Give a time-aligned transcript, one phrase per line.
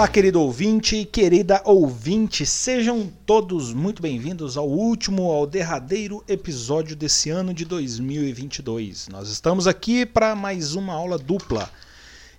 [0.00, 7.28] Olá, querido ouvinte, querida ouvinte, sejam todos muito bem-vindos ao último, ao derradeiro episódio desse
[7.28, 9.08] ano de 2022.
[9.08, 11.70] Nós estamos aqui para mais uma aula dupla.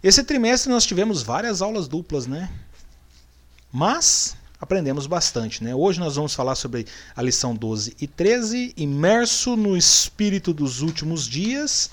[0.02, 2.50] Esse trimestre nós tivemos várias aulas duplas, né?
[3.72, 5.76] Mas aprendemos bastante, né?
[5.76, 11.28] Hoje nós vamos falar sobre a lição 12 e 13, imerso no espírito dos últimos
[11.28, 11.92] dias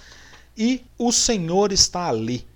[0.57, 2.47] e o Senhor está ali.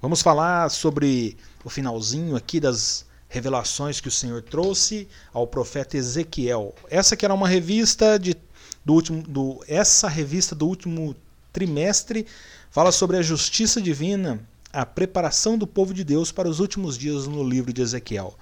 [0.00, 6.74] Vamos falar sobre o finalzinho aqui das revelações que o Senhor trouxe ao profeta Ezequiel.
[6.88, 8.36] Essa que era uma revista de,
[8.84, 11.16] do último, do, essa revista do último
[11.52, 12.26] trimestre
[12.70, 14.40] fala sobre a justiça divina,
[14.72, 18.36] a preparação do povo de Deus para os últimos dias no livro de Ezequiel.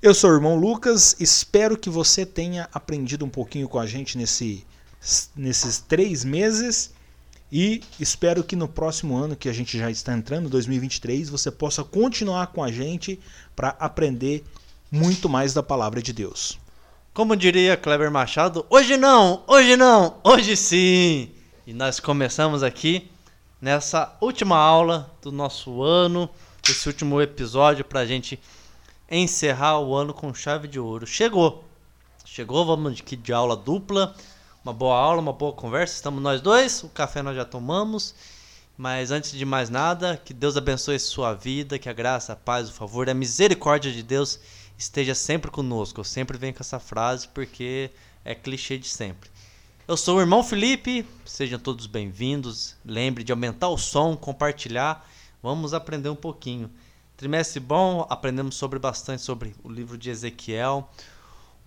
[0.00, 4.16] Eu sou o irmão Lucas, espero que você tenha aprendido um pouquinho com a gente
[4.16, 4.64] nesse,
[5.34, 6.92] nesses três meses
[7.50, 11.82] e espero que no próximo ano, que a gente já está entrando, 2023, você possa
[11.82, 13.18] continuar com a gente
[13.56, 14.44] para aprender
[14.90, 16.58] muito mais da palavra de Deus.
[17.14, 21.30] Como diria Kleber Machado, hoje não, hoje não, hoje sim!
[21.66, 23.10] E nós começamos aqui
[23.60, 26.28] nessa última aula do nosso ano,
[26.68, 28.38] esse último episódio para a gente
[29.10, 31.06] encerrar o ano com chave de ouro.
[31.06, 31.64] Chegou.
[32.24, 34.14] Chegou, vamos aqui de aula dupla.
[34.68, 35.94] Uma boa aula, uma boa conversa.
[35.94, 36.82] Estamos nós dois.
[36.82, 38.14] O café nós já tomamos.
[38.76, 42.68] Mas antes de mais nada, que Deus abençoe sua vida, que a graça, a paz,
[42.68, 44.38] o favor a misericórdia de Deus
[44.76, 46.00] esteja sempre conosco.
[46.00, 47.90] Eu sempre venho com essa frase porque
[48.22, 49.30] é clichê de sempre.
[49.88, 52.76] Eu sou o irmão Felipe, sejam todos bem-vindos.
[52.84, 55.08] Lembre de aumentar o som, compartilhar.
[55.42, 56.70] Vamos aprender um pouquinho.
[57.16, 60.90] Trimestre bom, aprendemos sobre bastante sobre o livro de Ezequiel,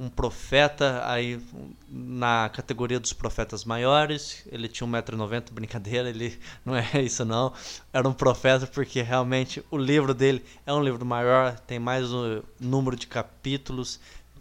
[0.01, 1.39] um profeta aí
[1.87, 4.43] na categoria dos profetas maiores.
[4.51, 7.53] Ele tinha 1,90m, brincadeira, ele não é isso não.
[7.93, 12.41] Era um profeta porque realmente o livro dele é um livro maior, tem mais um
[12.59, 13.99] número de capítulos,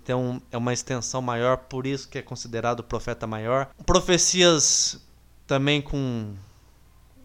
[0.09, 3.71] um, é uma extensão maior, por isso que é considerado o profeta maior.
[3.85, 4.99] Profecias
[5.47, 6.35] também com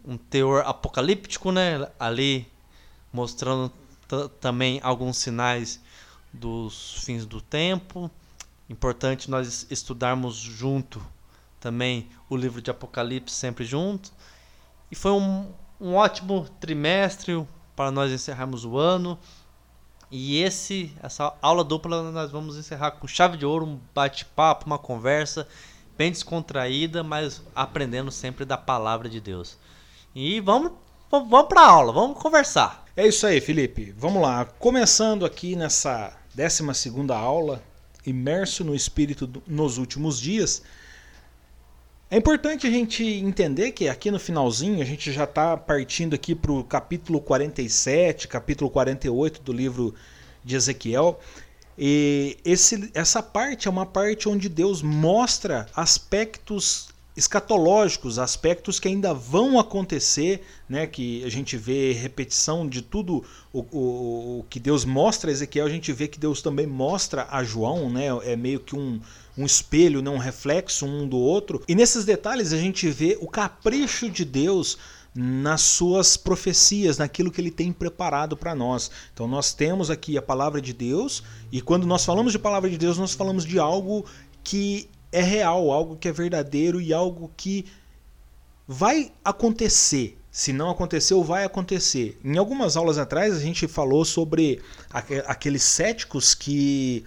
[0.04, 1.88] um teor apocalíptico, né?
[1.98, 2.48] Ali
[3.14, 3.72] mostrando
[4.40, 5.80] também alguns sinais
[6.34, 8.12] dos fins do tempo.
[8.70, 11.02] Importante nós estudarmos junto
[11.60, 14.12] também o livro de Apocalipse, sempre junto.
[14.92, 17.46] E foi um, um ótimo trimestre
[17.76, 19.18] para nós encerrarmos o ano.
[20.12, 24.78] E esse essa aula dupla nós vamos encerrar com chave de ouro, um bate-papo, uma
[24.78, 25.48] conversa
[25.98, 29.58] bem descontraída, mas aprendendo sempre da palavra de Deus.
[30.14, 30.72] E vamos
[31.10, 32.86] vamos para a aula, vamos conversar.
[32.96, 33.94] É isso aí, Felipe.
[33.98, 34.46] Vamos lá.
[34.46, 37.62] Começando aqui nessa 12 aula,
[38.06, 40.62] imerso no Espírito nos últimos dias.
[42.10, 46.36] É importante a gente entender que aqui no finalzinho a gente já está partindo aqui
[46.36, 49.94] para o capítulo 47, capítulo 48 do livro
[50.44, 51.20] de Ezequiel.
[51.78, 59.14] E esse, essa parte é uma parte onde Deus mostra aspectos escatológicos, aspectos que ainda
[59.14, 64.84] vão acontecer, né, que a gente vê repetição de tudo o, o, o, que Deus
[64.84, 68.60] mostra a Ezequiel, a gente vê que Deus também mostra a João, né, é meio
[68.60, 69.00] que um,
[69.38, 71.64] um espelho, né, um reflexo um do outro.
[71.68, 74.78] E nesses detalhes a gente vê o capricho de Deus
[75.18, 78.92] nas suas profecias, naquilo que ele tem preparado para nós.
[79.14, 82.78] Então nós temos aqui a palavra de Deus, e quando nós falamos de palavra de
[82.78, 84.06] Deus, nós falamos de algo
[84.44, 87.66] que é real, algo que é verdadeiro e algo que
[88.68, 90.18] vai acontecer.
[90.32, 92.20] Se não aconteceu, vai acontecer.
[92.24, 94.62] Em algumas aulas atrás a gente falou sobre
[95.26, 97.06] aqueles céticos que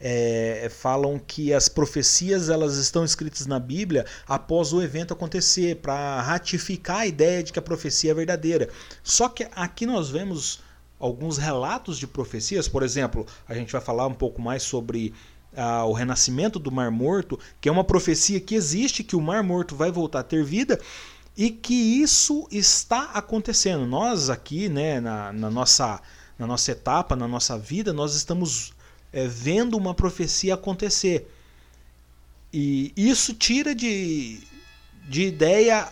[0.00, 6.22] é, falam que as profecias elas estão escritas na Bíblia após o evento acontecer, para
[6.22, 8.70] ratificar a ideia de que a profecia é verdadeira.
[9.02, 10.62] Só que aqui nós vemos
[10.98, 15.12] alguns relatos de profecias, por exemplo, a gente vai falar um pouco mais sobre
[15.56, 19.42] ah, o renascimento do Mar Morto, que é uma profecia que existe, que o Mar
[19.42, 20.80] Morto vai voltar a ter vida
[21.36, 23.86] e que isso está acontecendo.
[23.86, 26.00] Nós aqui, né, na, na nossa,
[26.38, 28.72] na nossa etapa, na nossa vida, nós estamos
[29.12, 31.30] é, vendo uma profecia acontecer.
[32.52, 34.40] E isso tira de,
[35.08, 35.88] de ideia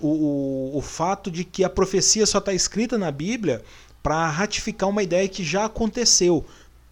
[0.00, 3.62] o, o, o fato de que a profecia só está escrita na Bíblia
[4.02, 6.46] para ratificar uma ideia que já aconteceu.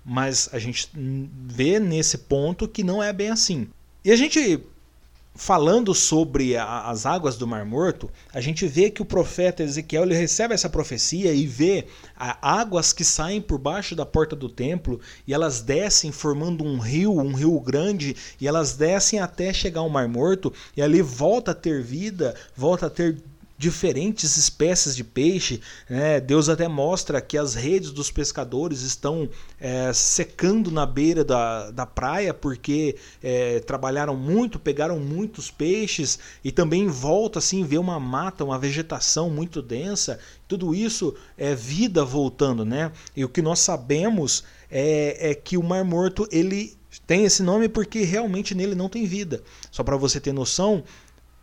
[0.08, 3.68] Mas a gente vê nesse ponto que não é bem assim.
[4.04, 4.64] E a gente
[5.36, 10.04] falando sobre a, as águas do Mar Morto, a gente vê que o profeta Ezequiel
[10.04, 11.86] ele recebe essa profecia e vê
[12.16, 16.78] a, águas que saem por baixo da porta do templo e elas descem formando um
[16.78, 21.50] rio, um rio grande, e elas descem até chegar ao Mar Morto e ali volta
[21.50, 23.18] a ter vida, volta a ter
[23.58, 25.60] diferentes espécies de peixe.
[25.88, 26.20] Né?
[26.20, 29.28] Deus até mostra que as redes dos pescadores estão
[29.60, 36.52] é, secando na beira da, da praia porque é, trabalharam muito, pegaram muitos peixes e
[36.52, 40.18] também volta assim vê uma mata, uma vegetação muito densa.
[40.46, 42.92] Tudo isso é vida voltando, né?
[43.16, 46.76] E o que nós sabemos é, é que o Mar Morto ele
[47.06, 49.42] tem esse nome porque realmente nele não tem vida.
[49.70, 50.84] Só para você ter noção,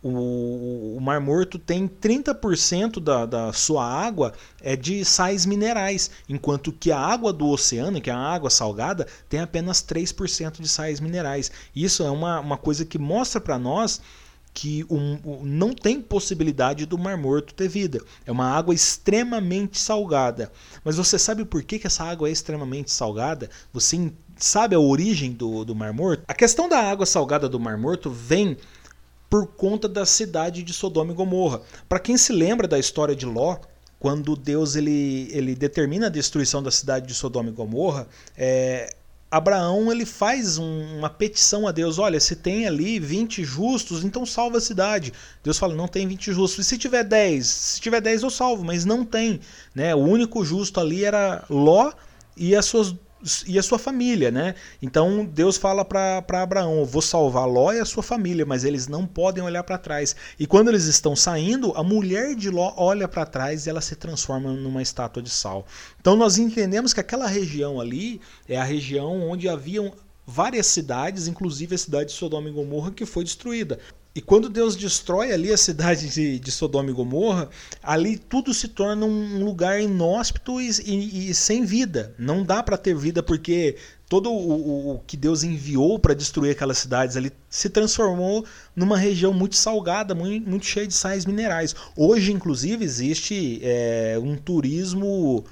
[0.04, 6.72] o, o, Mar Morto tem 30% da, da sua água é de sais minerais, enquanto
[6.72, 11.00] que a água do oceano, que é a água salgada, tem apenas 3% de sais
[11.00, 11.50] minerais.
[11.74, 14.00] Isso é uma, uma coisa que mostra para nós
[14.52, 18.00] que um, um, não tem possibilidade do Mar Morto ter vida.
[18.26, 20.52] É uma água extremamente salgada.
[20.84, 23.50] Mas você sabe por que, que essa água é extremamente salgada?
[23.72, 26.22] Você sabe a origem do, do Mar Morto?
[26.28, 28.56] A questão da água salgada do Mar Morto vem
[29.34, 31.60] por conta da cidade de Sodoma e Gomorra.
[31.88, 33.56] Para quem se lembra da história de Ló,
[33.98, 38.94] quando Deus ele, ele determina a destruição da cidade de Sodoma e Gomorra, é,
[39.28, 44.24] Abraão ele faz um, uma petição a Deus: olha, se tem ali 20 justos, então
[44.24, 45.12] salva a cidade.
[45.42, 46.64] Deus fala: não tem 20 justos.
[46.64, 47.44] E se tiver 10?
[47.44, 49.40] Se tiver 10 eu salvo, mas não tem.
[49.74, 49.92] Né?
[49.96, 51.90] O único justo ali era Ló
[52.36, 52.94] e as suas
[53.46, 54.54] e a sua família, né?
[54.82, 59.06] Então Deus fala para Abraão: vou salvar Ló e a sua família, mas eles não
[59.06, 60.14] podem olhar para trás.
[60.38, 63.96] E quando eles estão saindo, a mulher de Ló olha para trás e ela se
[63.96, 65.66] transforma numa estátua de sal.
[66.00, 69.92] Então nós entendemos que aquela região ali é a região onde haviam
[70.26, 73.78] várias cidades, inclusive a cidade de Sodoma e Gomorra, que foi destruída.
[74.14, 77.50] E quando Deus destrói ali a cidade de, de Sodoma e Gomorra,
[77.82, 82.14] ali tudo se torna um lugar inóspito e, e, e sem vida.
[82.16, 83.76] Não dá para ter vida porque
[84.08, 88.44] todo o, o, que Deus enviou para destruir aquelas cidades ali se transformou
[88.76, 91.74] numa região muito salgada, muito, muito cheia de sais minerais.
[91.96, 95.44] Hoje, inclusive, existe é, um turismo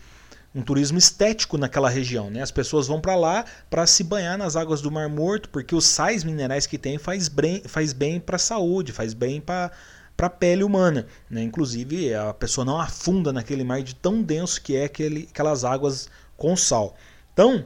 [0.55, 2.31] um turismo estético naquela região.
[2.31, 2.43] Né?
[2.43, 5.87] As pessoas vão para lá para se banhar nas águas do Mar Morto, porque os
[5.87, 9.71] sais minerais que tem faz bem, faz bem para a saúde, faz bem para
[10.15, 11.07] para a pele humana.
[11.29, 11.43] Né?
[11.43, 16.09] Inclusive, a pessoa não afunda naquele mar de tão denso que é aquele, aquelas águas
[16.37, 16.95] com sal.
[17.33, 17.65] Então,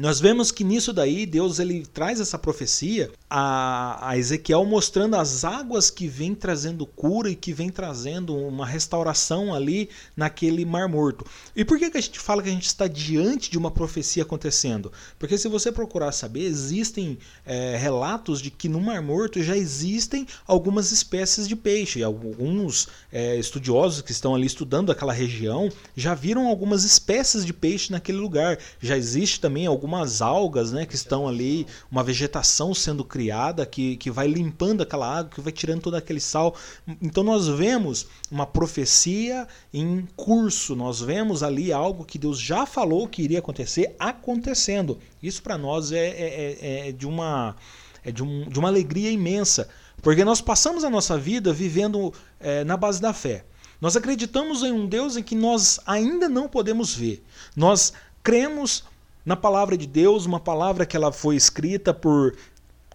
[0.00, 5.44] nós vemos que nisso daí Deus ele traz essa profecia a, a, Ezequiel mostrando as
[5.44, 11.26] águas que vem trazendo cura e que vem trazendo uma restauração ali naquele mar morto.
[11.54, 14.22] E por que, que a gente fala que a gente está diante de uma profecia
[14.22, 14.90] acontecendo?
[15.18, 20.26] Porque se você procurar saber, existem é, relatos de que no mar morto já existem
[20.46, 22.02] algumas espécies de peixe.
[22.02, 27.92] Alguns é, estudiosos que estão ali estudando aquela região já viram algumas espécies de peixe
[27.92, 28.58] naquele lugar.
[28.80, 33.96] Já existe também algumas algumas algas né, que estão ali, uma vegetação sendo criada que,
[33.96, 36.54] que vai limpando aquela água, que vai tirando todo aquele sal.
[37.02, 43.08] Então nós vemos uma profecia em curso, nós vemos ali algo que Deus já falou
[43.08, 44.98] que iria acontecer, acontecendo.
[45.20, 47.56] Isso para nós é, é, é, é, de, uma,
[48.04, 49.68] é de, um, de uma alegria imensa,
[50.00, 53.44] porque nós passamos a nossa vida vivendo é, na base da fé.
[53.80, 57.24] Nós acreditamos em um Deus em que nós ainda não podemos ver.
[57.56, 58.84] Nós cremos
[59.24, 62.36] na palavra de Deus, uma palavra que ela foi escrita por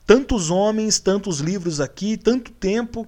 [0.06, 3.08] tantos homens, tantos livros aqui, tanto tempo,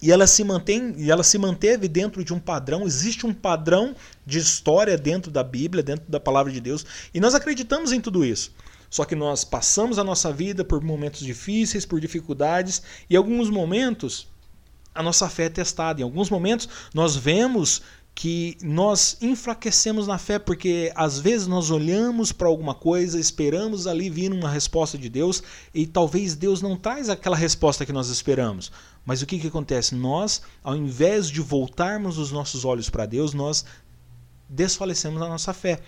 [0.00, 3.94] e ela se mantém, e ela se manteve dentro de um padrão, existe um padrão
[4.24, 8.24] de história dentro da Bíblia, dentro da palavra de Deus, e nós acreditamos em tudo
[8.24, 8.52] isso.
[8.90, 13.50] Só que nós passamos a nossa vida por momentos difíceis, por dificuldades, e em alguns
[13.50, 14.26] momentos
[14.94, 16.00] a nossa fé é testada.
[16.00, 17.82] Em alguns momentos nós vemos
[18.18, 24.10] que nós enfraquecemos na fé porque às vezes nós olhamos para alguma coisa, esperamos ali
[24.10, 25.40] vir uma resposta de Deus
[25.72, 28.72] e talvez Deus não traz aquela resposta que nós esperamos.
[29.06, 29.94] Mas o que, que acontece?
[29.94, 33.64] Nós, ao invés de voltarmos os nossos olhos para Deus, nós
[34.48, 35.78] desfalecemos na nossa fé.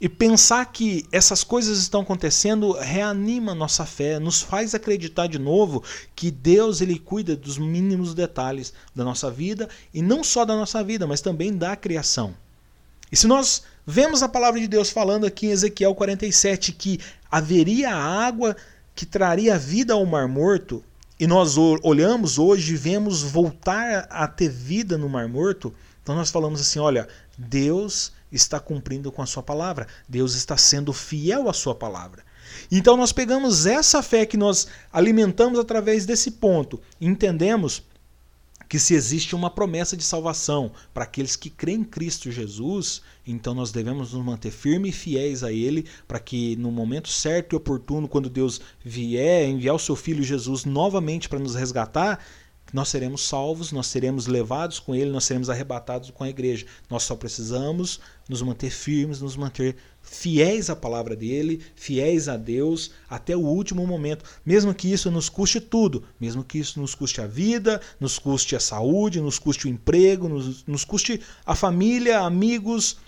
[0.00, 5.82] E pensar que essas coisas estão acontecendo reanima nossa fé, nos faz acreditar de novo
[6.14, 10.84] que Deus ele cuida dos mínimos detalhes da nossa vida e não só da nossa
[10.84, 12.32] vida, mas também da criação.
[13.10, 17.92] E se nós vemos a palavra de Deus falando aqui em Ezequiel 47 que haveria
[17.92, 18.56] água
[18.94, 20.84] que traria vida ao mar morto,
[21.20, 26.30] e nós olhamos hoje e vemos voltar a ter vida no mar morto, então nós
[26.30, 29.86] falamos assim, olha, Deus está cumprindo com a sua palavra.
[30.08, 32.24] Deus está sendo fiel à sua palavra.
[32.70, 37.82] Então nós pegamos essa fé que nós alimentamos através desse ponto entendemos
[38.68, 43.54] que se existe uma promessa de salvação para aqueles que creem em Cristo Jesus, então
[43.54, 47.56] nós devemos nos manter firmes e fiéis a Ele, para que no momento certo e
[47.56, 52.22] oportuno, quando Deus vier enviar o seu Filho Jesus novamente para nos resgatar,
[52.72, 56.66] nós seremos salvos, nós seremos levados com Ele, nós seremos arrebatados com a igreja.
[56.90, 62.90] Nós só precisamos nos manter firmes, nos manter fiéis à palavra dele, fiéis a Deus
[63.08, 67.20] até o último momento, mesmo que isso nos custe tudo, mesmo que isso nos custe
[67.20, 72.20] a vida, nos custe a saúde, nos custe o emprego, nos, nos custe a família,
[72.20, 72.98] amigos,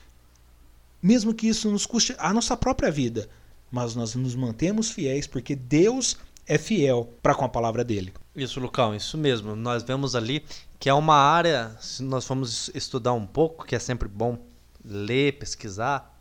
[1.02, 3.28] mesmo que isso nos custe a nossa própria vida,
[3.70, 8.12] mas nós nos mantemos fiéis porque Deus é fiel para com a palavra dele.
[8.34, 9.54] Isso, Lucão, isso mesmo.
[9.54, 10.44] Nós vemos ali
[10.78, 14.38] que é uma área, se nós formos estudar um pouco, que é sempre bom
[14.84, 16.18] ler, pesquisar,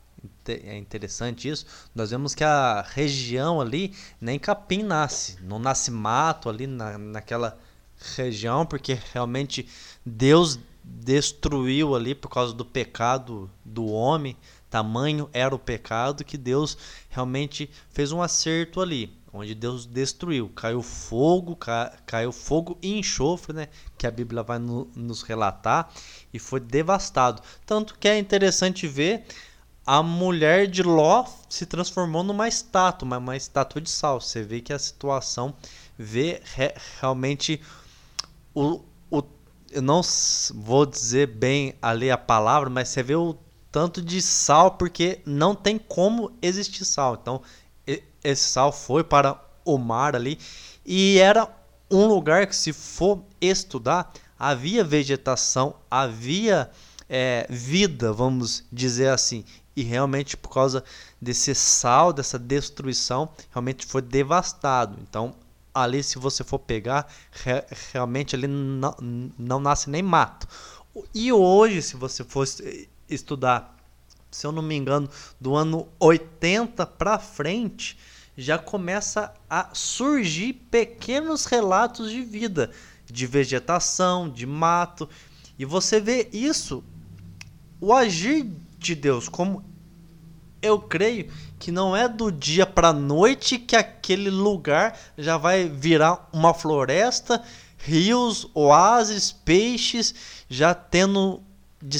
[0.47, 1.65] é interessante isso.
[1.95, 7.57] Nós vemos que a região ali, nem capim nasce, não nasce mato ali na, naquela
[8.15, 9.67] região, porque realmente
[10.05, 14.35] Deus destruiu ali por causa do pecado do homem.
[14.69, 16.77] Tamanho era o pecado que Deus
[17.09, 20.49] realmente fez um acerto ali onde Deus destruiu.
[20.49, 23.67] Caiu fogo, ca, caiu fogo e enxofre, né?
[23.97, 25.89] Que a Bíblia vai no, nos relatar
[26.33, 27.41] e foi devastado.
[27.65, 29.25] Tanto que é interessante ver
[29.85, 34.21] a mulher de Ló se transformou numa estátua, uma, uma estátua de sal.
[34.21, 35.55] Você vê que a situação
[35.97, 37.61] vê re, realmente
[38.53, 39.23] o, o
[39.71, 40.01] eu não
[40.53, 43.35] vou dizer bem ali a palavra, mas você vê o
[43.71, 47.17] tanto de sal porque não tem como existir sal.
[47.21, 47.41] Então
[48.23, 50.39] esse sal foi para o mar ali
[50.85, 51.47] e era
[51.91, 56.69] um lugar que se for estudar havia vegetação, havia
[57.09, 59.43] é, vida, vamos dizer assim,
[59.75, 60.83] e realmente por causa
[61.21, 64.97] desse sal, dessa destruição, realmente foi devastado.
[65.01, 65.35] Então
[65.73, 68.95] ali se você for pegar, re realmente ali não,
[69.37, 70.47] não nasce nem mato.
[71.13, 72.45] E hoje, se você for
[73.07, 73.75] estudar,
[74.31, 75.09] se eu não me engano,
[75.39, 77.97] do ano 80 para frente,
[78.39, 82.71] já começa a surgir pequenos relatos de vida,
[83.05, 85.09] de vegetação, de mato.
[85.57, 86.81] E você vê isso,
[87.81, 89.63] o agir de Deus, como
[90.61, 91.29] eu creio
[91.59, 97.43] que não é do dia para noite que aquele lugar já vai virar uma floresta,
[97.77, 100.15] rios, oásis, peixes,
[100.49, 101.43] já tendo
[101.81, 101.99] de,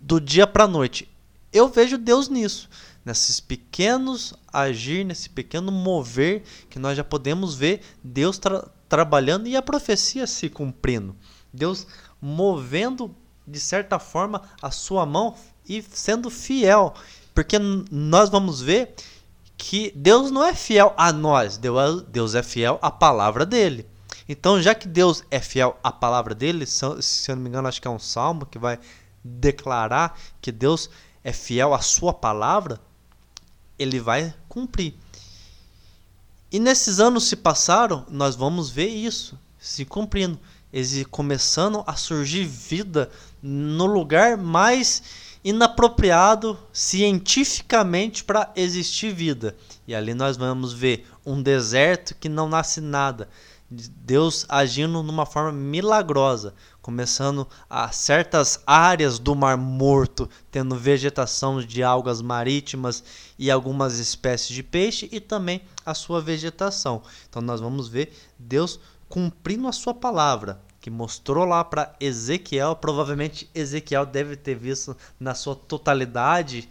[0.00, 1.08] do dia para noite.
[1.52, 2.68] Eu vejo Deus nisso
[3.04, 9.54] nesses pequenos agir, nesse pequeno mover que nós já podemos ver Deus tra trabalhando e
[9.54, 11.14] a profecia se cumprindo.
[11.52, 11.86] Deus
[12.20, 13.14] movendo
[13.46, 15.36] de certa forma a sua mão
[15.68, 16.92] e sendo fiel,
[17.32, 17.56] porque
[17.90, 18.94] nós vamos ver
[19.56, 23.86] que Deus não é fiel a nós, Deus é fiel à palavra dele.
[24.28, 27.80] Então, já que Deus é fiel à palavra dele, se eu não me engano, acho
[27.80, 28.78] que é um salmo que vai
[29.22, 30.90] declarar que Deus
[31.22, 32.80] é fiel à sua palavra,
[33.80, 34.94] ele vai cumprir.
[36.52, 40.38] E nesses anos se passaram, nós vamos ver isso se cumprindo,
[41.10, 43.10] começando a surgir vida
[43.42, 45.02] no lugar mais
[45.42, 49.56] inapropriado cientificamente para existir vida.
[49.86, 53.28] E ali nós vamos ver um deserto que não nasce nada,
[53.70, 61.82] Deus agindo numa forma milagrosa, começando a certas áreas do Mar Morto, tendo vegetação de
[61.82, 63.04] algas marítimas
[63.38, 67.02] e algumas espécies de peixe e também a sua vegetação.
[67.28, 73.50] Então nós vamos ver Deus cumprindo a sua palavra, que mostrou lá para Ezequiel, provavelmente
[73.54, 76.68] Ezequiel deve ter visto na sua totalidade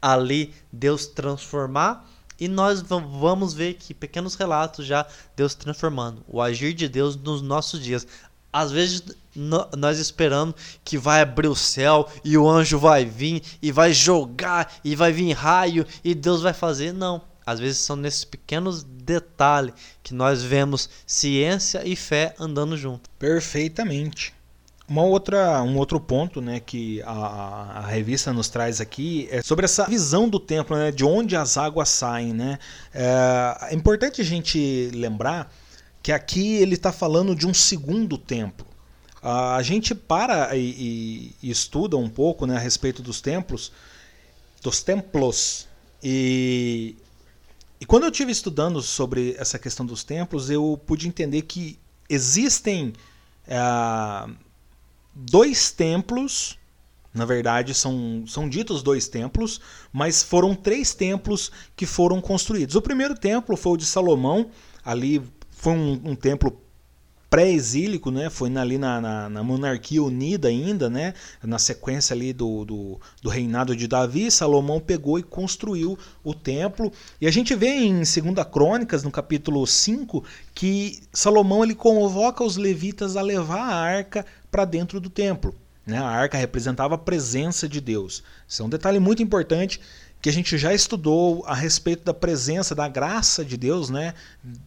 [0.00, 2.06] ali Deus transformar
[2.38, 7.40] e nós vamos ver que pequenos relatos já Deus transformando, o agir de Deus nos
[7.40, 8.06] nossos dias.
[8.56, 9.02] Às vezes
[9.76, 14.72] nós esperamos que vai abrir o céu e o anjo vai vir e vai jogar
[14.82, 16.94] e vai vir raio e Deus vai fazer.
[16.94, 17.20] Não.
[17.44, 23.10] Às vezes são nesses pequenos detalhes que nós vemos ciência e fé andando junto.
[23.18, 24.32] Perfeitamente.
[24.88, 29.66] Uma outra, um outro ponto né, que a, a, revista nos traz aqui é sobre
[29.66, 32.32] essa visão do templo, né, de onde as águas saem.
[32.32, 32.58] Né?
[32.94, 35.52] É, é importante a gente lembrar
[36.06, 38.64] que aqui ele está falando de um segundo templo.
[39.20, 43.72] A gente para e, e, e, estuda um pouco né, a respeito dos templos,
[44.62, 45.66] dos templos.
[46.00, 46.94] E,
[47.80, 51.76] e quando eu estive estudando sobre essa questão dos templos, eu pude entender que
[52.08, 52.92] existem.
[53.48, 53.58] É,
[55.12, 56.56] dois templos,
[57.12, 59.60] na verdade são, são ditos dois templos,
[59.92, 62.76] mas foram três templos que foram construídos.
[62.76, 64.52] O primeiro templo foi o de Salomão,
[64.84, 65.20] ali
[65.56, 66.60] foi um, um templo
[67.28, 68.30] pré-exílico, né?
[68.30, 71.12] Foi ali na, na, na, monarquia unida ainda, né?
[71.42, 76.92] Na sequência ali do, do, do, reinado de Davi, Salomão pegou e construiu o templo.
[77.20, 78.14] E a gente vê em 2
[78.52, 80.22] Crônicas, no capítulo 5,
[80.54, 85.54] que Salomão ele convoca os levitas a levar a arca para dentro do templo.
[85.84, 85.98] Né?
[85.98, 88.22] A arca representava a presença de Deus.
[88.46, 89.80] Isso é um detalhe muito importante
[90.20, 94.12] que a gente já estudou a respeito da presença, da graça de Deus, né,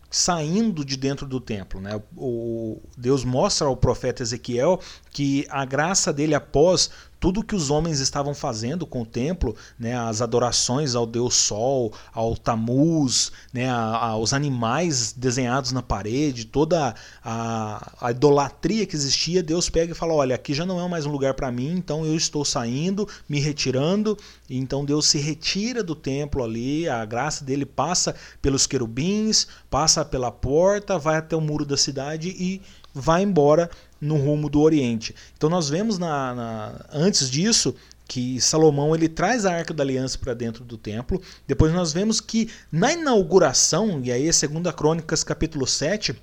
[0.10, 1.80] saindo de dentro do templo.
[1.80, 2.02] Né?
[2.16, 4.80] O, Deus mostra ao profeta Ezequiel
[5.12, 6.90] que a graça dele após
[7.20, 11.94] tudo que os homens estavam fazendo com o templo, né, as adorações ao Deus Sol,
[12.14, 19.70] ao Tamuz, né, aos animais desenhados na parede, toda a, a, idolatria que existia, Deus
[19.70, 22.16] pega e fala: olha, aqui já não é mais um lugar para mim, então eu
[22.16, 24.18] estou saindo, me retirando.
[24.50, 30.32] Então Deus se retira do templo ali, a graça dele passa pelos querubins, passa pela
[30.32, 32.62] porta, vai até o muro da cidade e
[32.94, 35.16] vai embora no rumo do Oriente.
[35.38, 37.76] Então nós vemos na, na, antes disso
[38.08, 41.22] que Salomão ele traz a Arca da Aliança para dentro do templo.
[41.48, 46.20] Depois nós vemos que na inauguração, e aí é 2 Crônicas capítulo 7,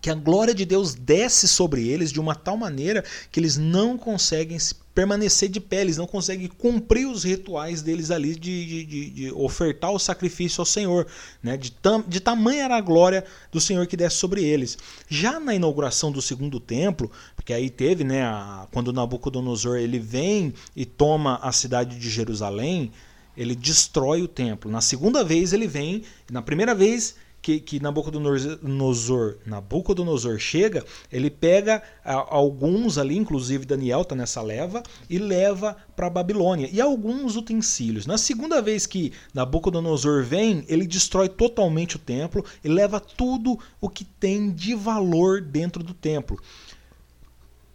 [0.00, 3.96] que a glória de Deus desce sobre eles de uma tal maneira que eles não
[3.96, 4.58] conseguem
[4.94, 9.90] permanecer de pé, eles não conseguem cumprir os rituais deles ali de, de, de ofertar
[9.90, 11.06] o sacrifício ao Senhor.
[11.42, 11.56] Né?
[11.58, 13.22] De, tam, de tamanha era a glória
[13.52, 14.78] do Senhor que desce sobre eles.
[15.06, 20.54] Já na inauguração do segundo templo, porque aí teve, né, a, quando Nabucodonosor ele vem
[20.74, 22.90] e toma a cidade de Jerusalém,
[23.36, 24.70] ele destrói o templo.
[24.70, 31.80] Na segunda vez ele vem, na primeira vez que, que Nabucodonosor, Nabucodonosor chega, ele pega
[32.04, 36.68] a, alguns ali, inclusive Daniel está nessa leva, e leva para Babilônia.
[36.72, 38.04] E alguns utensílios.
[38.04, 43.88] Na segunda vez que Nabucodonosor vem, ele destrói totalmente o templo e leva tudo o
[43.88, 46.42] que tem de valor dentro do templo.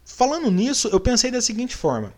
[0.04, 2.12] Falando nisso, eu pensei da seguinte forma: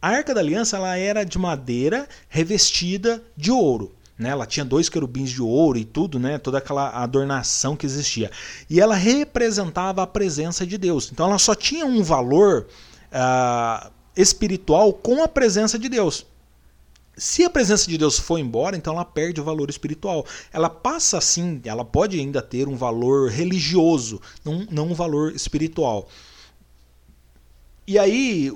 [0.00, 3.96] a Arca da Aliança ela era de madeira revestida de ouro.
[4.20, 4.28] Né?
[4.28, 6.36] Ela tinha dois querubins de ouro e tudo, né?
[6.36, 8.30] toda aquela adornação que existia.
[8.68, 11.10] E ela representava a presença de Deus.
[11.10, 12.66] Então ela só tinha um valor
[13.10, 16.26] uh, espiritual com a presença de Deus.
[17.16, 20.26] Se a presença de Deus for embora, então ela perde o valor espiritual.
[20.52, 26.08] Ela passa assim, ela pode ainda ter um valor religioso, não, não um valor espiritual.
[27.90, 28.52] E aí,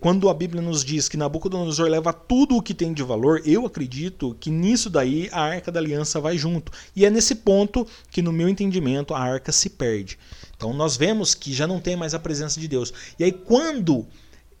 [0.00, 3.64] quando a Bíblia nos diz que Nabucodonosor leva tudo o que tem de valor, eu
[3.64, 6.70] acredito que nisso daí a Arca da Aliança vai junto.
[6.94, 10.18] E é nesse ponto que, no meu entendimento, a arca se perde.
[10.54, 12.92] Então nós vemos que já não tem mais a presença de Deus.
[13.18, 14.06] E aí, quando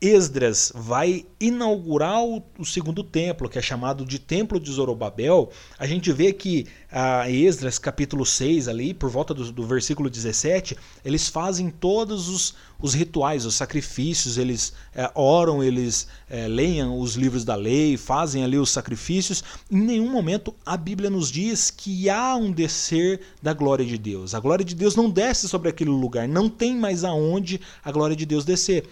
[0.00, 6.12] Esdras vai inaugurar o, segundo templo, que é chamado de Templo de Zorobabel, a gente
[6.12, 11.70] vê que a Esdras, capítulo 6, ali, por volta do, do versículo 17, eles fazem
[11.70, 17.54] todos os, os rituais, os sacrifícios, eles é, oram, eles é, leiam os livros da
[17.54, 19.42] lei, fazem ali os sacrifícios.
[19.70, 24.34] Em nenhum momento a Bíblia nos diz que há um descer da glória de Deus.
[24.34, 28.14] A glória de Deus não desce sobre aquele lugar, não tem mais aonde a glória
[28.14, 28.86] de Deus descer.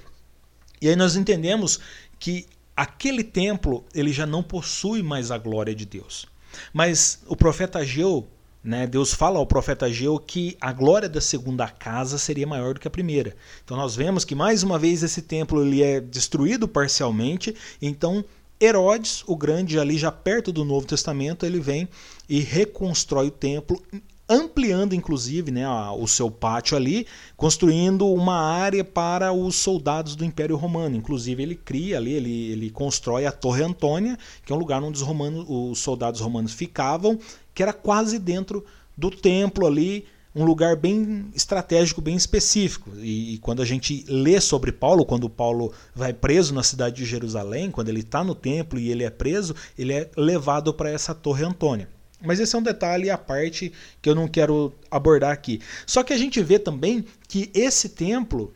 [0.80, 1.80] E aí nós entendemos
[2.18, 6.26] que aquele templo ele já não possui mais a glória de Deus.
[6.72, 8.26] Mas o profeta Ageu,
[8.62, 12.80] né, Deus fala ao profeta Ageu que a glória da segunda casa seria maior do
[12.80, 13.36] que a primeira.
[13.64, 18.24] Então nós vemos que mais uma vez esse templo ele é destruído parcialmente, então
[18.60, 21.88] Herodes, o grande ali já perto do Novo Testamento, ele vem
[22.28, 23.82] e reconstrói o templo
[24.28, 25.64] ampliando inclusive né,
[25.98, 27.06] o seu pátio ali,
[27.36, 30.96] construindo uma área para os soldados do Império Romano.
[30.96, 34.96] Inclusive ele cria ali, ele, ele constrói a Torre Antônia, que é um lugar onde
[34.96, 37.18] os, romanos, os soldados romanos ficavam,
[37.54, 38.64] que era quase dentro
[38.96, 42.90] do templo ali, um lugar bem estratégico, bem específico.
[42.96, 47.04] E, e, quando a gente lê sobre Paulo, quando Paulo vai preso na cidade de
[47.04, 51.14] Jerusalém, quando ele está no templo e ele é preso, ele é levado para essa
[51.14, 51.88] Torre Antônia.
[52.24, 55.60] Mas esse é um detalhe à parte que eu não quero abordar aqui.
[55.86, 58.52] Só que a gente vê também que esse templo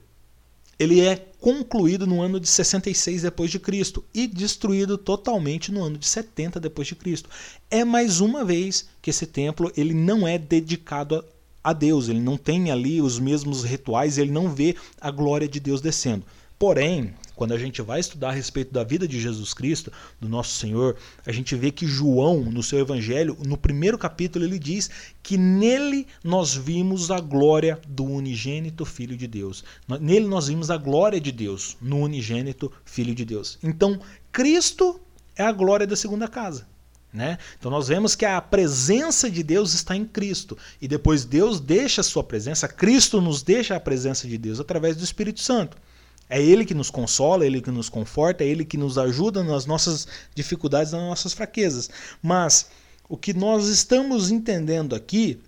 [0.79, 5.99] ele é concluído no ano de 66 depois de Cristo e destruído totalmente no ano
[5.99, 7.29] de 70 depois de Cristo.
[7.71, 11.25] É mais uma vez que esse templo ele não é dedicado
[11.63, 15.59] a Deus, ele não tem ali os mesmos rituais, ele não vê a glória de
[15.59, 16.25] Deus descendo.
[16.59, 20.57] Porém, quando a gente vai estudar a respeito da vida de Jesus Cristo, do nosso
[20.57, 24.91] Senhor, a gente vê que João, no seu evangelho, no primeiro capítulo, ele diz
[25.23, 29.63] que nele nós vimos a glória do unigênito Filho de Deus.
[30.01, 33.57] Nele nós vimos a glória de Deus, no unigênito Filho de Deus.
[33.63, 34.01] Então,
[34.33, 35.01] Cristo
[35.37, 36.67] é a glória da segunda casa.
[37.13, 37.39] Né?
[37.57, 40.59] Então nós vemos que a presença de Deus está em Cristo.
[40.83, 44.97] E depois Deus deixa a sua presença, Cristo nos deixa a presença de Deus através
[44.97, 45.77] do Espírito Santo.
[46.29, 49.43] É Ele que nos consola, é Ele que nos conforta, é Ele que nos ajuda
[49.43, 51.89] nas nossas dificuldades, nas nossas fraquezas.
[52.23, 52.71] Mas
[53.09, 55.41] o que nós estamos entendendo aqui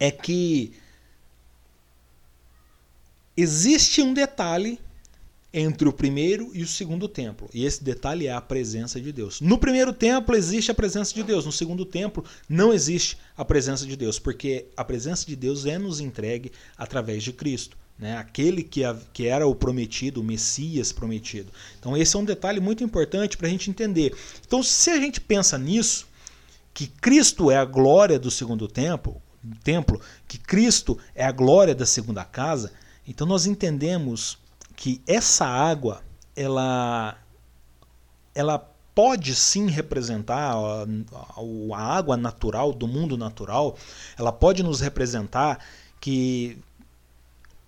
[0.00, 0.72] é que
[3.36, 4.80] existe um detalhe
[5.52, 7.48] entre o primeiro e o segundo templo.
[7.54, 9.40] E esse detalhe é a presença de Deus.
[9.40, 13.86] No primeiro templo existe a presença de Deus, no segundo templo não existe a presença
[13.86, 17.76] de Deus, porque a presença de Deus é nos entregue através de Cristo.
[17.98, 18.16] Né?
[18.16, 18.82] Aquele que,
[19.12, 21.52] que era o prometido, o Messias prometido.
[21.78, 24.16] Então, esse é um detalhe muito importante para a gente entender.
[24.46, 26.06] Então, se a gente pensa nisso,
[26.72, 29.20] que Cristo é a glória do segundo templo,
[29.64, 32.72] templo, que Cristo é a glória da segunda casa,
[33.06, 34.38] então nós entendemos
[34.76, 36.02] que essa água,
[36.36, 37.18] ela,
[38.32, 38.58] ela
[38.94, 40.86] pode sim representar a,
[41.74, 43.76] a água natural do mundo natural,
[44.16, 45.58] ela pode nos representar
[46.00, 46.58] que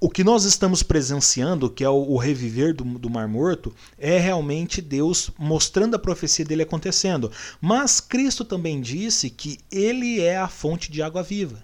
[0.01, 4.81] o que nós estamos presenciando, que é o, reviver do, do, Mar Morto, é realmente
[4.81, 7.31] Deus mostrando a profecia dele acontecendo.
[7.61, 11.63] Mas Cristo também disse que ele é a fonte de água viva.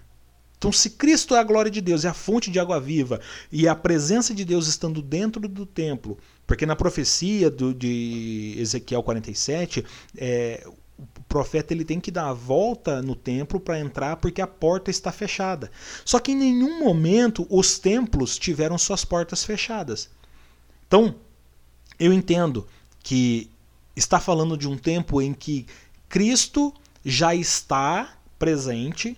[0.55, 3.19] Então, se Cristo é a glória de Deus, é a fonte de água viva,
[3.51, 9.03] e a presença de Deus estando dentro do templo, porque na profecia do, de Ezequiel
[9.03, 14.41] 47, é, o profeta ele tem que dar a volta no templo para entrar porque
[14.41, 15.71] a porta está fechada.
[16.03, 20.09] Só que em nenhum momento os templos tiveram suas portas fechadas.
[20.87, 21.15] Então,
[21.99, 22.67] eu entendo
[23.03, 23.49] que
[23.95, 25.65] está falando de um tempo em que
[26.09, 29.17] Cristo já está presente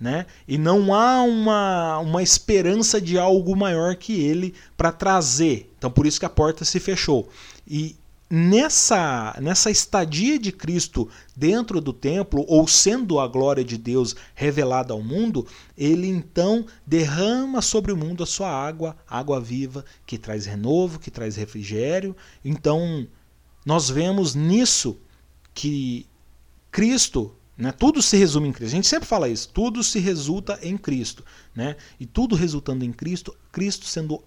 [0.00, 0.26] né?
[0.46, 5.72] E não há uma, uma esperança de algo maior que ele para trazer.
[5.78, 7.28] Então por isso que a porta se fechou.
[7.66, 7.96] E
[8.34, 14.92] nessa nessa estadia de Cristo dentro do templo ou sendo a glória de Deus revelada
[14.92, 15.46] ao mundo,
[15.78, 21.12] ele então derrama sobre o mundo a sua água, água viva que traz renovo, que
[21.12, 22.16] traz refrigério.
[22.44, 23.06] Então
[23.64, 24.98] nós vemos nisso
[25.54, 26.06] que
[26.72, 27.70] Cristo né?
[27.70, 28.72] Tudo se resume em Cristo.
[28.72, 29.48] A gente sempre fala isso.
[29.50, 31.24] Tudo se resulta em Cristo.
[31.54, 31.76] Né?
[32.00, 34.24] E tudo resultando em Cristo, Cristo sendo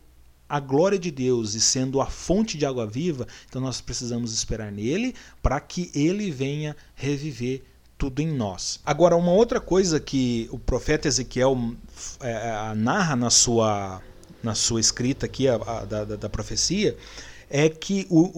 [0.50, 4.72] a glória de Deus e sendo a fonte de água viva, então nós precisamos esperar
[4.72, 7.64] nele para que ele venha reviver
[7.98, 8.80] tudo em nós.
[8.86, 11.58] Agora, uma outra coisa que o profeta Ezequiel
[12.22, 14.02] é, é narra na sua,
[14.44, 16.96] na sua escrita aqui, a, a, da, da, profecia,
[17.50, 18.32] é que o,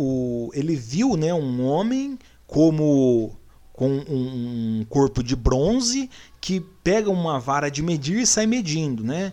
[0.47, 2.17] o, ele viu né, um homem
[2.47, 3.35] como
[3.73, 6.09] com um corpo de bronze
[6.41, 9.31] que pega uma vara de medir e sai medindo, né?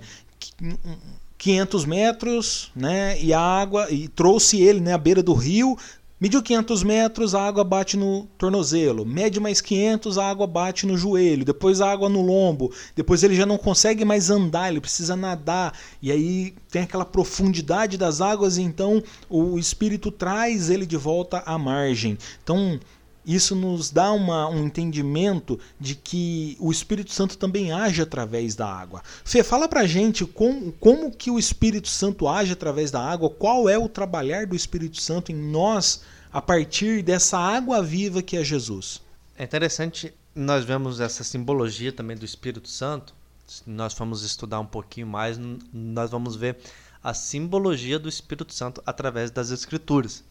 [1.38, 3.20] 500 metros, né?
[3.20, 5.76] E a água e trouxe ele, né, à beira do rio,
[6.18, 9.04] Mediu 500 metros, a água bate no tornozelo.
[9.04, 11.44] Mede mais 500, a água bate no joelho.
[11.44, 12.72] Depois a água no lombo.
[12.94, 15.78] Depois ele já não consegue mais andar, ele precisa nadar.
[16.00, 21.58] E aí tem aquela profundidade das águas, então o espírito traz ele de volta à
[21.58, 22.16] margem.
[22.42, 22.80] Então
[23.26, 28.66] isso nos dá uma, um entendimento de que o Espírito Santo também age através da
[28.66, 29.02] água.
[29.24, 33.68] Fê, fala pra gente como, como que o Espírito Santo age através da água, qual
[33.68, 38.44] é o trabalhar do Espírito Santo em nós a partir dessa água viva que é
[38.44, 39.02] Jesus.
[39.36, 43.12] É interessante, nós vemos essa simbologia também do Espírito Santo.
[43.46, 45.38] Se nós formos estudar um pouquinho mais,
[45.72, 46.58] nós vamos ver
[47.02, 50.22] a simbologia do Espírito Santo através das Escrituras.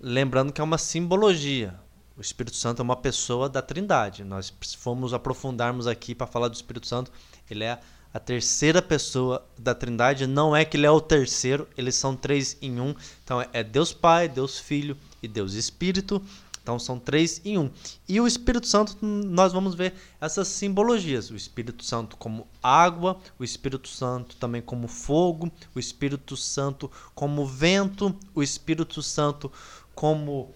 [0.00, 1.74] Lembrando que é uma simbologia,
[2.16, 4.24] o Espírito Santo é uma pessoa da Trindade.
[4.24, 7.10] Nós fomos aprofundarmos aqui para falar do Espírito Santo.
[7.50, 7.78] Ele é
[8.12, 10.26] a terceira pessoa da Trindade.
[10.26, 12.94] Não é que ele é o terceiro, eles são três em um.
[13.24, 16.22] Então é Deus Pai, Deus Filho e Deus Espírito.
[16.62, 17.70] Então são três em um.
[18.08, 21.30] E o Espírito Santo, nós vamos ver essas simbologias.
[21.30, 27.44] O Espírito Santo como água, o Espírito Santo também como fogo, o Espírito Santo como
[27.44, 29.50] vento, o Espírito Santo
[29.92, 30.54] como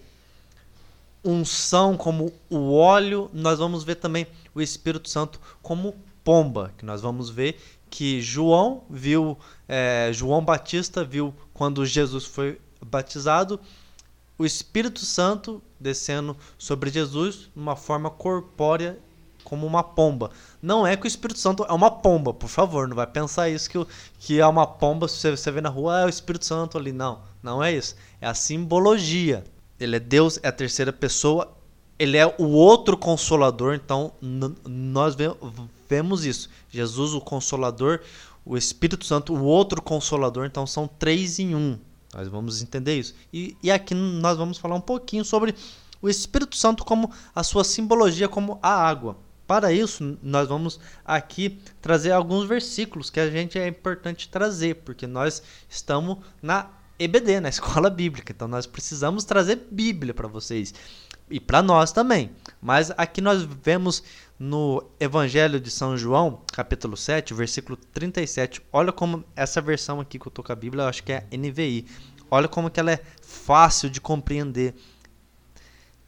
[1.27, 7.01] unção como o óleo, nós vamos ver também o Espírito Santo como pomba, que nós
[7.01, 7.59] vamos ver
[7.89, 9.37] que João viu,
[9.67, 13.59] é, João Batista viu quando Jesus foi batizado,
[14.37, 18.99] o Espírito Santo descendo sobre Jesus numa forma corpórea
[19.43, 20.29] como uma pomba.
[20.61, 23.69] Não é que o Espírito Santo é uma pomba, por favor, não vai pensar isso
[23.69, 23.87] que,
[24.19, 26.91] que é uma pomba, se você vê na rua, ah, é o Espírito Santo ali.
[26.91, 27.95] Não, não é isso.
[28.19, 29.43] É a simbologia.
[29.79, 31.55] Ele é Deus, é a terceira pessoa,
[31.99, 35.15] ele é o outro consolador, então nós
[35.89, 36.49] vemos isso.
[36.69, 38.01] Jesus, o consolador,
[38.45, 41.77] o Espírito Santo, o outro consolador, então são três em um.
[42.13, 43.13] Nós vamos entender isso.
[43.33, 45.53] E, e aqui nós vamos falar um pouquinho sobre
[46.01, 49.17] o Espírito Santo como a sua simbologia como a água.
[49.45, 55.07] Para isso, nós vamos aqui trazer alguns versículos que a gente é importante trazer, porque
[55.07, 58.31] nós estamos na EBD, na escola bíblica.
[58.31, 60.73] Então nós precisamos trazer Bíblia para vocês
[61.29, 62.31] e para nós também.
[62.61, 64.03] Mas aqui nós vemos
[64.39, 68.61] no Evangelho de São João, capítulo 7, versículo 37.
[68.71, 71.25] Olha como essa versão aqui que eu tô com a Bíblia, eu acho que é
[71.31, 71.85] NVI.
[72.29, 74.75] Olha como que ela é fácil de compreender.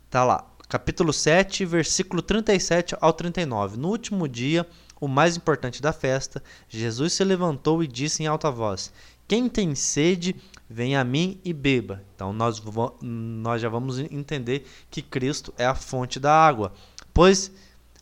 [0.10, 3.78] Tá lá, capítulo 7, versículo 37 ao 39.
[3.78, 4.68] No último dia,
[5.00, 8.92] o mais importante da festa, Jesus se levantou e disse em alta voz:
[9.28, 10.36] Quem tem sede,
[10.70, 12.04] venha a mim e beba.
[12.16, 12.62] Então nós,
[13.02, 16.72] nós já vamos entender que Cristo é a fonte da água.
[17.14, 17.52] Pois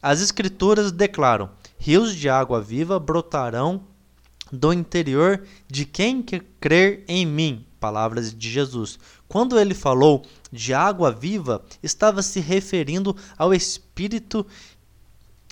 [0.01, 3.83] as Escrituras declaram: rios de água viva brotarão
[4.51, 7.65] do interior de quem quer crer em mim.
[7.79, 8.99] Palavras de Jesus.
[9.27, 14.45] Quando ele falou de água viva, estava se referindo ao Espírito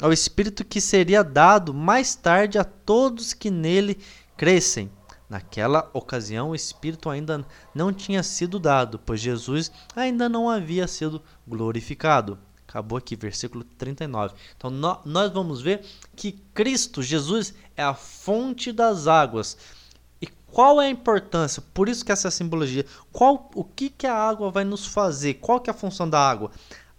[0.01, 3.97] ao Espírito que seria dado mais tarde a todos que nele
[4.35, 4.89] crescem.
[5.29, 11.21] Naquela ocasião, o Espírito ainda não tinha sido dado, pois Jesus ainda não havia sido
[11.47, 12.37] glorificado.
[12.67, 14.35] Acabou aqui, versículo 39.
[14.57, 15.85] Então, no, nós vamos ver
[16.15, 19.57] que Cristo, Jesus, é a fonte das águas.
[20.21, 21.63] E qual é a importância?
[21.73, 22.85] Por isso que essa simbologia.
[23.11, 25.35] Qual, o que, que a água vai nos fazer?
[25.35, 26.51] Qual que é a função da água?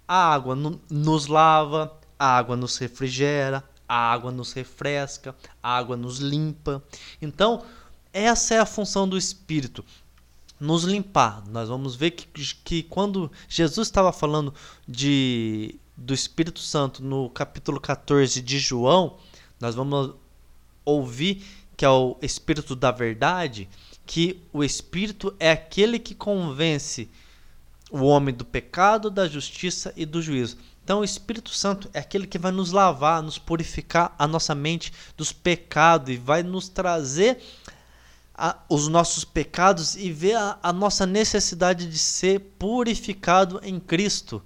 [0.09, 5.97] A água no, nos lava, a água nos refrigera, a água nos refresca, a água
[5.97, 6.83] nos limpa.
[7.21, 7.63] Então,
[8.17, 9.85] essa é a função do Espírito
[10.59, 11.45] nos limpar.
[11.49, 12.27] Nós vamos ver que,
[12.65, 14.55] que quando Jesus estava falando
[14.89, 19.19] de, do Espírito Santo no capítulo 14 de João,
[19.61, 20.15] nós vamos
[20.83, 21.45] ouvir
[21.77, 23.69] que é o Espírito da Verdade,
[24.07, 27.11] que o Espírito é aquele que convence
[27.91, 30.57] o homem do pecado, da justiça e do juízo.
[30.83, 34.93] Então, o Espírito Santo é aquele que vai nos lavar, nos purificar a nossa mente
[35.17, 37.43] dos pecados e vai nos trazer
[38.37, 44.43] a, os nossos pecados e ver a, a nossa necessidade de ser purificado em Cristo,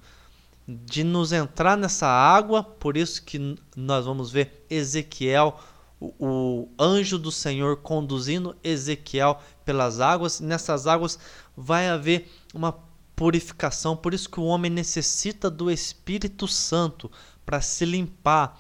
[0.68, 2.62] de nos entrar nessa água.
[2.62, 5.58] Por isso que nós vamos ver Ezequiel,
[5.98, 10.38] o, o anjo do Senhor conduzindo Ezequiel pelas águas.
[10.38, 11.18] Nessas águas
[11.56, 12.78] vai haver uma
[13.16, 13.96] purificação.
[13.96, 17.10] Por isso que o homem necessita do Espírito Santo
[17.44, 18.58] para se limpar.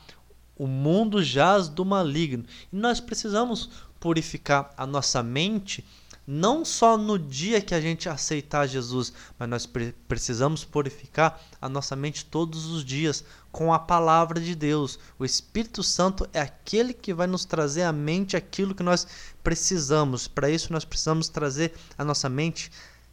[0.56, 2.44] O mundo jaz do maligno.
[2.70, 5.86] E nós precisamos purificar a nossa mente,
[6.26, 11.68] não só no dia que a gente aceitar Jesus, mas nós pre precisamos purificar a
[11.68, 14.98] nossa mente todos os dias com a palavra de Deus.
[15.18, 19.06] O Espírito Santo é aquele que vai nos trazer à mente aquilo que nós
[19.42, 20.28] precisamos.
[20.28, 22.70] Para isso, nós precisamos trazer à nossa mente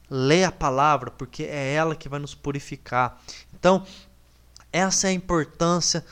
[0.09, 3.19] ler a palavra, porque é ela que vai nos purificar.
[3.53, 3.85] Então,
[4.71, 6.05] essa é a importância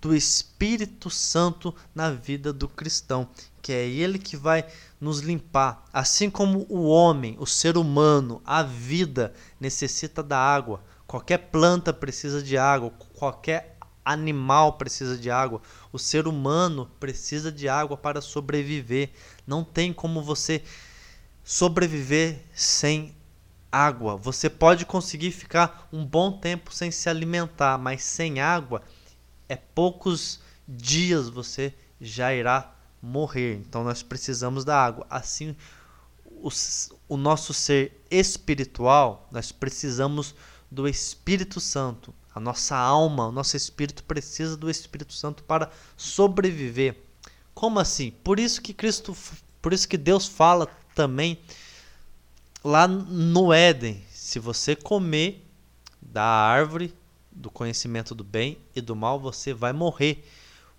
[0.00, 3.28] do Espírito Santo na vida do cristão
[3.62, 4.66] que é Ele que vai
[5.00, 5.84] nos limpar.
[5.92, 10.82] Assim como o homem, o ser humano, a vida necessita da água.
[11.06, 15.62] Qualquer planta precisa de água, qualquer animal precisa de água.
[15.92, 19.10] O ser humano precisa de água para sobreviver.
[19.46, 20.62] Não tem como você
[21.44, 23.14] sobreviver sem
[23.70, 24.16] água.
[24.16, 28.82] Você pode conseguir ficar um bom tempo sem se alimentar, mas sem água
[29.48, 33.56] é poucos dias você já irá morrer.
[33.56, 35.06] Então nós precisamos da água.
[35.10, 35.56] Assim,
[36.24, 36.48] o,
[37.08, 40.34] o nosso ser espiritual, nós precisamos
[40.70, 42.14] do Espírito Santo.
[42.34, 46.96] A nossa alma, o nosso espírito precisa do Espírito Santo para sobreviver.
[47.52, 48.10] Como assim?
[48.10, 49.14] Por isso que Cristo,
[49.60, 51.38] por isso que Deus fala também
[52.64, 55.46] lá no Éden, se você comer
[56.00, 56.94] da árvore
[57.30, 60.24] do conhecimento do bem e do mal, você vai morrer.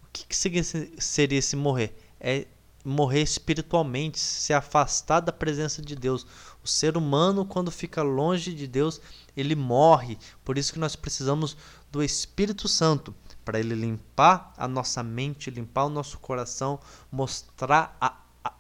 [0.01, 1.95] O que, que seria esse morrer?
[2.23, 2.47] É
[2.85, 6.25] morrer espiritualmente, se afastar da presença de Deus.
[6.63, 8.99] O ser humano, quando fica longe de Deus,
[9.35, 10.17] ele morre.
[10.43, 11.55] Por isso que nós precisamos
[11.91, 16.79] do Espírito Santo para ele limpar a nossa mente, limpar o nosso coração,
[17.11, 18.53] mostrar a, a,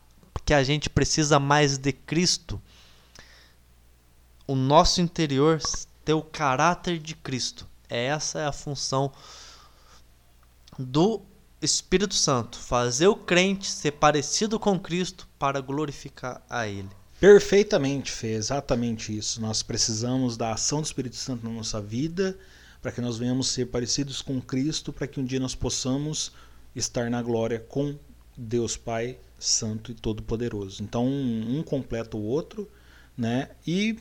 [0.45, 2.61] que a gente precisa mais de Cristo.
[4.45, 5.61] O nosso interior
[6.03, 7.65] ter o caráter de Cristo.
[7.87, 9.11] Essa é a função
[10.77, 11.21] do
[11.63, 16.89] Espírito Santo, fazer o crente ser parecido com Cristo para glorificar a Ele.
[17.19, 19.41] Perfeitamente, Fê, exatamente isso.
[19.41, 22.37] Nós precisamos da ação do Espírito Santo na nossa vida
[22.81, 26.33] para que nós venhamos ser parecidos com Cristo, para que um dia nós possamos
[26.75, 27.95] estar na glória com
[28.35, 30.83] Deus Pai Santo e Todo-Poderoso.
[30.83, 32.69] Então, um completa o outro,
[33.17, 33.51] né?
[33.65, 33.97] E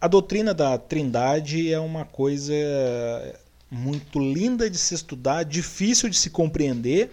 [0.00, 2.52] a doutrina da Trindade é uma coisa
[3.74, 7.12] muito linda de se estudar, difícil de se compreender,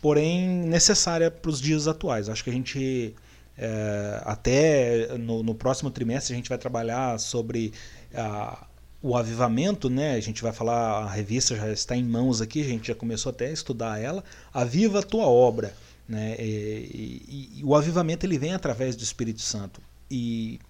[0.00, 2.28] porém necessária para os dias atuais.
[2.28, 3.14] Acho que a gente
[3.56, 7.72] é, até no, no, próximo trimestre a gente vai trabalhar sobre
[8.14, 8.66] a,
[9.02, 10.14] o avivamento, né?
[10.14, 13.30] A gente vai falar, a revista já está em mãos aqui, a gente já começou
[13.30, 14.22] até a estudar ela.
[14.52, 15.74] Aviva a tua obra,
[16.08, 16.36] né?
[16.38, 19.80] E, e, e o avivamento ele vem através do Espírito Santo.
[20.10, 20.60] E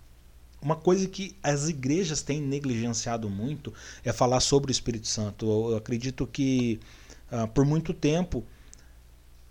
[0.60, 3.72] uma coisa que as igrejas têm negligenciado muito
[4.04, 5.70] é falar sobre o Espírito Santo.
[5.70, 6.80] Eu acredito que
[7.30, 8.44] uh, por muito tempo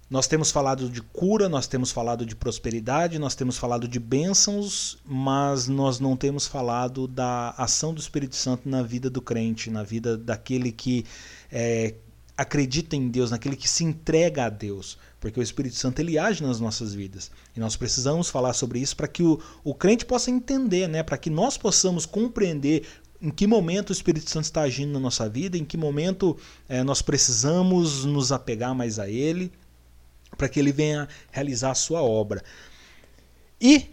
[0.10, 4.98] nós temos falado de cura, nós temos falado de prosperidade, nós temos falado de bênçãos,
[5.06, 9.84] mas nós não temos falado da ação do Espírito Santo na vida do crente, na
[9.84, 11.06] vida daquele que
[11.52, 11.94] é,
[12.38, 16.44] acredita em Deus, naquele que se entrega a Deus, porque o Espírito Santo ele age
[16.44, 20.30] nas nossas vidas e nós precisamos falar sobre isso para que o, o crente possa
[20.30, 21.02] entender, né?
[21.02, 22.86] para que nós possamos compreender
[23.20, 26.38] em que momento o Espírito Santo está agindo na nossa vida, em que momento
[26.70, 29.52] é, nós precisamos nos apegar mais a Ele
[30.38, 32.44] para que ele venha realizar a sua obra.
[33.60, 33.90] E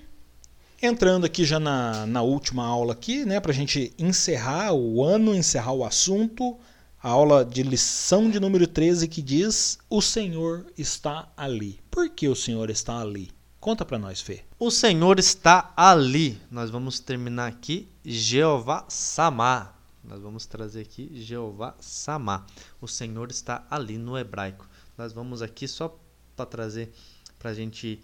[0.82, 5.34] entrando aqui já na, na última aula aqui, né, para a gente encerrar o ano,
[5.34, 6.58] encerrar o assunto,
[7.04, 11.78] a aula de lição de número 13 que diz: O Senhor está ali.
[11.90, 13.30] Por que o Senhor está ali?
[13.60, 14.42] Conta para nós, Fê.
[14.58, 16.40] O Senhor está ali.
[16.50, 19.74] Nós vamos terminar aqui Jeová Samá.
[20.02, 22.46] Nós vamos trazer aqui Jeová Samá.
[22.80, 24.66] O Senhor está ali no hebraico.
[24.96, 25.94] Nós vamos aqui só
[26.34, 26.90] para trazer
[27.38, 28.00] para a gente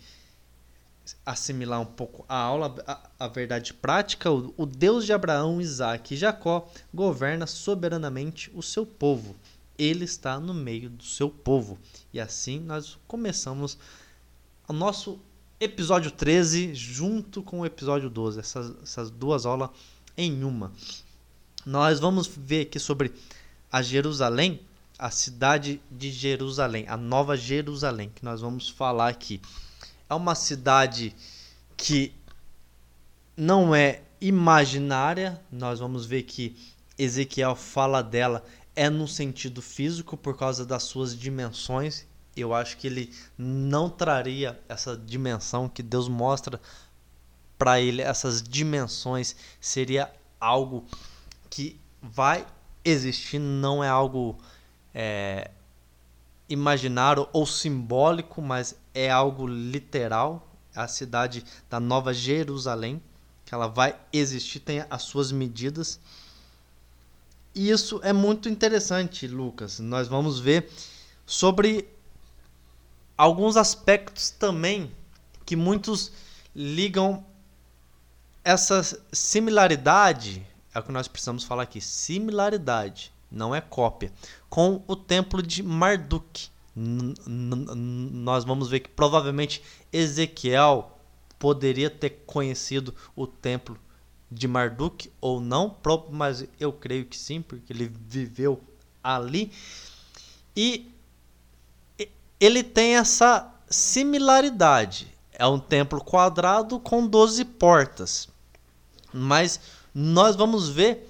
[1.25, 6.15] assimilar um pouco a aula, a, a verdade prática, o, o, Deus de Abraão, Isaac
[6.15, 9.35] e Jacó governa soberanamente o seu povo.
[9.79, 11.79] Ele está no meio do seu povo.
[12.13, 13.79] E assim nós começamos
[14.69, 15.19] o nosso
[15.59, 19.71] episódio 13 junto com o episódio 12, essas, essas duas aulas
[20.17, 20.73] em uma.
[21.65, 23.13] Nós vamos ver aqui sobre
[23.71, 24.61] a Jerusalém
[25.01, 29.41] a cidade de Jerusalém, a Nova Jerusalém, que nós vamos falar aqui.
[30.11, 31.15] É uma cidade
[31.77, 32.13] que
[33.37, 36.57] não é imaginária, nós vamos ver que
[36.99, 38.45] Ezequiel fala dela
[38.75, 42.07] é no sentido físico por causa das suas dimensões.
[42.37, 46.61] Eu acho que ele não traria essa dimensão que Deus mostra
[47.57, 50.85] para ele, essas dimensões seria algo
[51.49, 52.47] que vai
[52.85, 54.39] existir, não é algo
[54.93, 55.51] é,
[56.49, 60.47] imaginário ou simbólico, mas é algo literal.
[60.75, 63.03] A cidade da Nova Jerusalém,
[63.45, 65.99] que ela vai existir, tem as suas medidas.
[67.55, 69.81] E isso é muito interessante, Lucas.
[69.81, 70.71] Nós vamos ver
[71.27, 71.89] sobre
[73.19, 74.93] alguns aspectos também
[75.45, 76.13] que muitos
[76.55, 77.25] ligam
[78.45, 84.13] essa similaridade, é o que nós precisamos falar aqui, similaridade não é cópia,
[84.49, 86.50] com o templo de Marduk.
[86.75, 90.99] Nós vamos ver que provavelmente Ezequiel
[91.39, 93.77] poderia ter conhecido o templo
[94.31, 95.77] de Marduk ou não,
[96.11, 98.63] mas eu creio que sim, porque ele viveu
[99.03, 99.51] ali.
[100.55, 100.93] E
[102.39, 105.09] ele tem essa similaridade.
[105.33, 108.29] É um templo quadrado com 12 portas.
[109.13, 109.61] Mas
[109.95, 111.09] nós vamos ver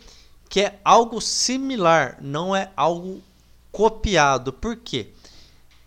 [0.49, 3.23] que é algo similar, não é algo
[3.71, 4.53] copiado.
[4.53, 5.13] Por quê?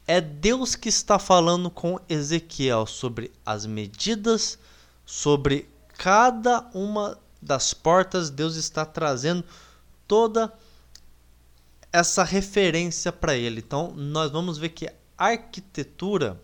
[0.05, 4.59] É Deus que está falando com Ezequiel sobre as medidas,
[5.05, 8.29] sobre cada uma das portas.
[8.29, 9.43] Deus está trazendo
[10.07, 10.53] toda
[11.91, 13.59] essa referência para ele.
[13.59, 16.41] Então, nós vamos ver que a arquitetura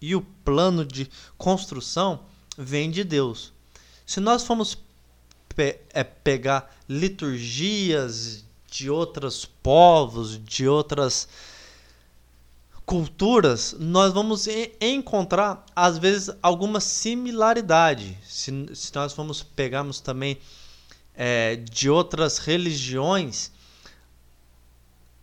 [0.00, 2.24] e o plano de construção
[2.56, 3.52] vem de Deus.
[4.06, 4.78] Se nós formos
[5.54, 11.28] pe é pegar liturgias de outros povos, de outras
[12.84, 14.46] culturas, nós vamos
[14.80, 18.18] encontrar às vezes alguma similaridade.
[18.24, 20.38] Se, se nós formos pegarmos também
[21.14, 23.50] é, de outras religiões,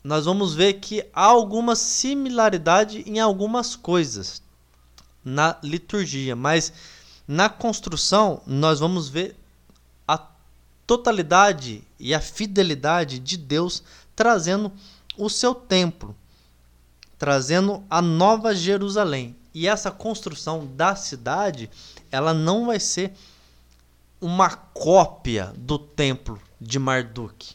[0.04, 4.42] nós vamos ver que há alguma similaridade em algumas coisas
[5.24, 6.72] na liturgia, mas
[7.28, 9.36] na construção nós vamos ver
[10.90, 13.84] totalidade e a fidelidade de Deus
[14.16, 14.72] trazendo
[15.16, 16.16] o seu templo,
[17.20, 19.36] trazendo a nova Jerusalém.
[19.54, 21.70] E essa construção da cidade,
[22.10, 23.12] ela não vai ser
[24.22, 27.54] uma cópia do templo de Marduk.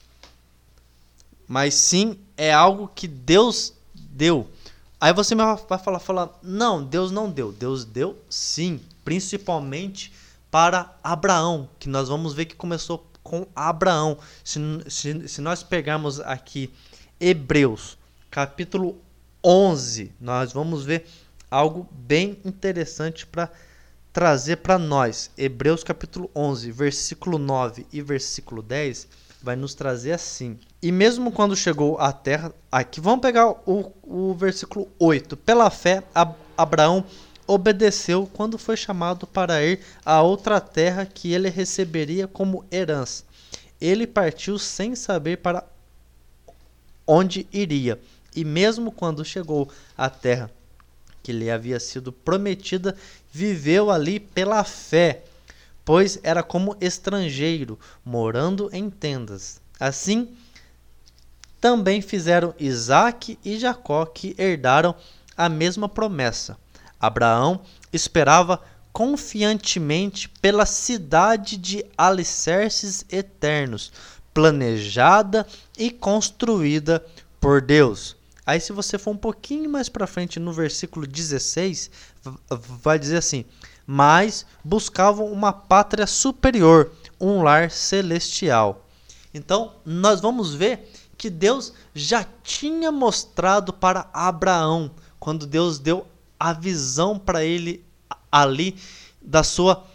[1.49, 4.49] Mas sim é algo que Deus deu.
[5.01, 7.51] Aí você vai falar, falar, não, Deus não deu.
[7.51, 10.13] Deus deu sim, principalmente
[10.51, 14.19] para Abraão, que nós vamos ver que começou com Abraão.
[14.43, 16.73] Se, se, se nós pegarmos aqui
[17.19, 17.99] Hebreus,
[18.31, 19.04] capítulo
[19.45, 21.05] 11, nós vamos ver
[21.51, 23.51] algo bem interessante para
[24.13, 25.31] trazer para nós.
[25.37, 29.07] Hebreus capítulo 11, versículo 9 e versículo 10
[29.43, 30.59] vai nos trazer assim.
[30.81, 35.37] E mesmo quando chegou à terra, aqui vamos pegar o, o versículo 8.
[35.37, 36.03] Pela fé,
[36.57, 37.05] Abraão
[37.47, 43.25] obedeceu quando foi chamado para ir a outra terra que ele receberia como herança.
[43.79, 45.63] Ele partiu sem saber para
[47.07, 48.01] onde iria,
[48.35, 50.51] e mesmo quando chegou à terra
[51.25, 52.95] que lhe havia sido prometida,
[53.33, 55.25] viveu ali pela fé,
[55.83, 59.59] pois era como estrangeiro, morando em tendas.
[59.81, 60.37] Assim,
[61.59, 64.95] também fizeram Isaque e Jacó, que herdaram
[65.35, 66.59] a mesma promessa.
[67.01, 68.61] Abraão esperava
[68.93, 73.91] confiantemente pela cidade de alicerces eternos,
[74.35, 77.05] planejada e construída
[77.41, 78.15] por Deus.
[78.47, 81.91] Aí, se você for um pouquinho mais para frente no versículo 16,
[82.83, 83.45] vai dizer assim:
[83.87, 88.85] Mas buscavam uma pátria superior, um lar celestial.
[89.33, 96.07] Então, nós vamos ver que Deus já tinha mostrado para Abraão, quando Deus deu
[96.39, 97.85] a visão para ele
[98.31, 98.77] ali
[99.23, 99.87] da sua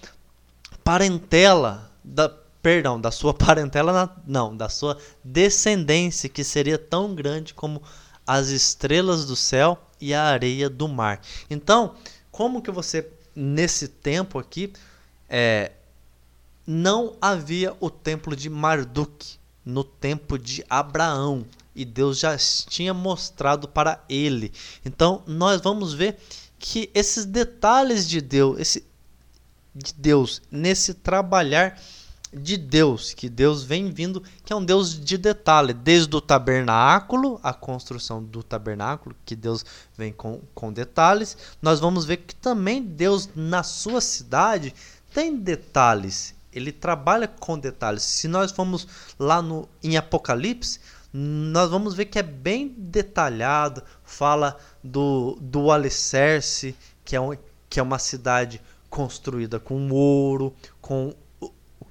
[0.84, 2.30] parentela, da,
[2.64, 7.82] perdão, da sua parentela, não, da sua descendência, que seria tão grande como
[8.30, 11.20] as estrelas do céu e a areia do mar.
[11.50, 11.96] Então,
[12.32, 14.72] como que você nesse tempo aqui
[15.28, 15.72] é,
[16.68, 23.68] não havia o templo de Marduk no tempo de Abraão e Deus já tinha mostrado
[23.68, 24.54] para ele.
[24.86, 26.20] Então, nós vamos ver
[26.60, 28.86] que esses detalhes de Deus, esse
[29.74, 31.82] de Deus nesse trabalhar
[32.32, 37.40] de Deus, que Deus vem vindo, que é um Deus de detalhe, desde o tabernáculo,
[37.42, 39.66] a construção do tabernáculo, que Deus
[39.98, 41.36] vem com, com detalhes.
[41.62, 44.74] Nós vamos ver que também Deus, na sua cidade,
[45.14, 46.36] tem detalhes.
[46.54, 48.04] Ele trabalha com detalhes.
[48.04, 50.80] Se nós formos lá no, em Apocalipse,
[51.12, 57.36] nós vamos ver que é bem detalhado, fala do, do alicerce, que é, um,
[57.68, 61.14] que é uma cidade construída com ouro, com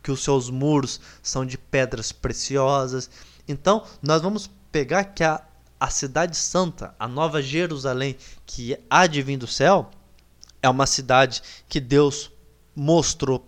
[0.09, 3.11] que os seus muros são de pedras preciosas.
[3.47, 5.43] Então, nós vamos pegar que a,
[5.79, 9.91] a cidade santa, a nova Jerusalém, que há de vir do céu,
[10.63, 12.31] é uma cidade que Deus
[12.75, 13.47] mostrou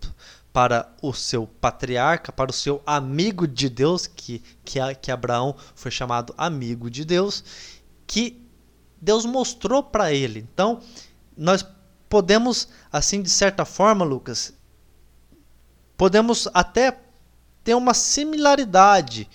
[0.53, 5.91] para o seu patriarca, para o seu amigo de Deus, que, que, que Abraão foi
[5.91, 7.43] chamado amigo de Deus,
[8.07, 8.47] que
[9.01, 10.47] Deus mostrou para ele.
[10.53, 10.83] Então,
[11.35, 11.65] nós
[12.07, 14.53] podemos, assim, de certa forma, Lucas,
[16.01, 16.99] podemos até
[17.63, 19.29] ter uma similaridade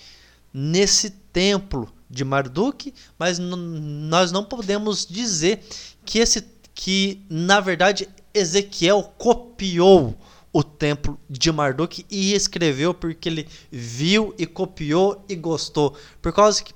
[0.52, 5.64] nesse templo de Marduk, mas nós não podemos dizer
[6.04, 6.44] que esse
[6.74, 10.18] que na verdade Ezequiel copiou
[10.52, 15.96] o templo de Marduk e escreveu porque ele viu e copiou e gostou.
[16.20, 16.74] Por causa que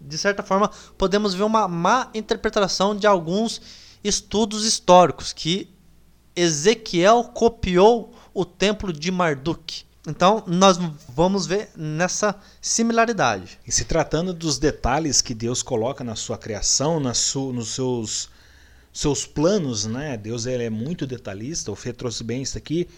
[0.00, 3.60] de certa forma podemos ver uma má interpretação de alguns
[4.02, 5.68] estudos históricos que
[6.34, 9.84] Ezequiel copiou o templo de Marduk.
[10.06, 10.78] Então, nós
[11.08, 13.58] vamos ver nessa similaridade.
[13.64, 18.28] E se tratando dos detalhes que Deus coloca na sua criação, na su, nos seus,
[18.92, 20.16] seus planos, né?
[20.16, 22.88] Deus ele é muito detalhista, o Fê trouxe bem isso aqui.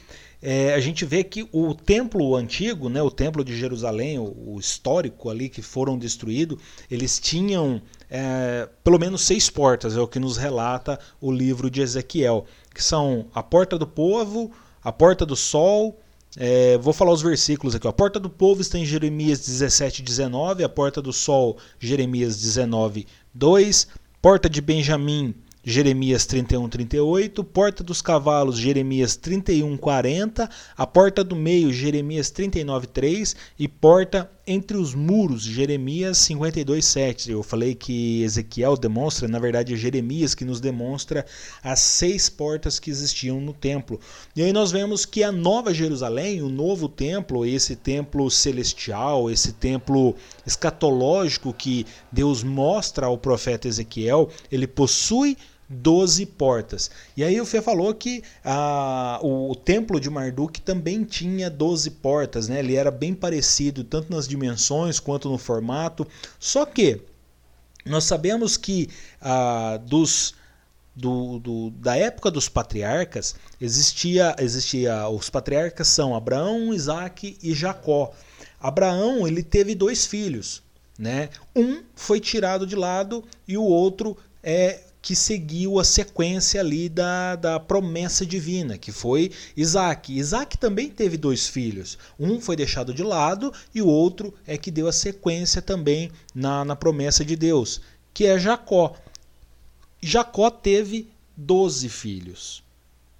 [0.41, 4.61] É, a gente vê que o templo antigo, né, o templo de Jerusalém, o, o
[4.61, 6.59] histórico ali que foram destruídos,
[6.91, 7.81] eles tinham
[8.11, 12.83] é, pelo menos seis portas, é o que nos relata o livro de Ezequiel, que
[12.83, 14.53] são a porta do povo,
[14.85, 15.99] a porta do sol.
[16.37, 17.89] É, vou falar os versículos aqui.
[17.89, 20.63] A porta do povo está em Jeremias 17, 19.
[20.63, 23.89] A porta do sol, Jeremias 19, 2.
[24.21, 31.35] Porta de Benjamim, Jeremias 31, 38, Porta dos Cavalos, Jeremias 31, 40, a Porta do
[31.35, 37.31] Meio, Jeremias 39, 3 e Porta entre os Muros, Jeremias 52, 7.
[37.31, 41.25] Eu falei que Ezequiel demonstra, na verdade é Jeremias que nos demonstra
[41.63, 43.99] as seis portas que existiam no templo.
[44.37, 49.53] E aí nós vemos que a Nova Jerusalém, o novo templo, esse templo celestial, esse
[49.53, 50.15] templo
[50.47, 55.37] escatológico que Deus mostra ao profeta Ezequiel, ele possui
[55.69, 56.91] 12 portas.
[57.17, 61.91] E aí o Fê falou que a, o, o, templo de Marduk também tinha 12
[61.91, 62.59] portas, né?
[62.59, 66.07] Ele era bem parecido tanto nas dimensões quanto no formato.
[66.39, 67.01] Só que
[67.85, 68.89] nós sabemos que
[69.21, 70.35] ah, dos
[70.95, 78.13] do, do, da época dos patriarcas, existia, existia os patriarcas são Abraão, Isaac e Jacó.
[78.61, 80.63] Abraão ele teve dois filhos,
[80.99, 81.31] né?
[81.55, 87.37] Um foi tirado de lado e o outro é que seguiu a sequência ali da,
[87.37, 90.11] da promessa divina, que foi Isaac.
[90.11, 91.99] Isaac também teve dois filhos.
[92.19, 96.65] Um foi deixado de lado e o outro é que deu a sequência também na,
[96.65, 97.83] na promessa de Deus,
[98.15, 98.95] que é Jacó.
[100.01, 102.63] Jacó teve 12 filhos.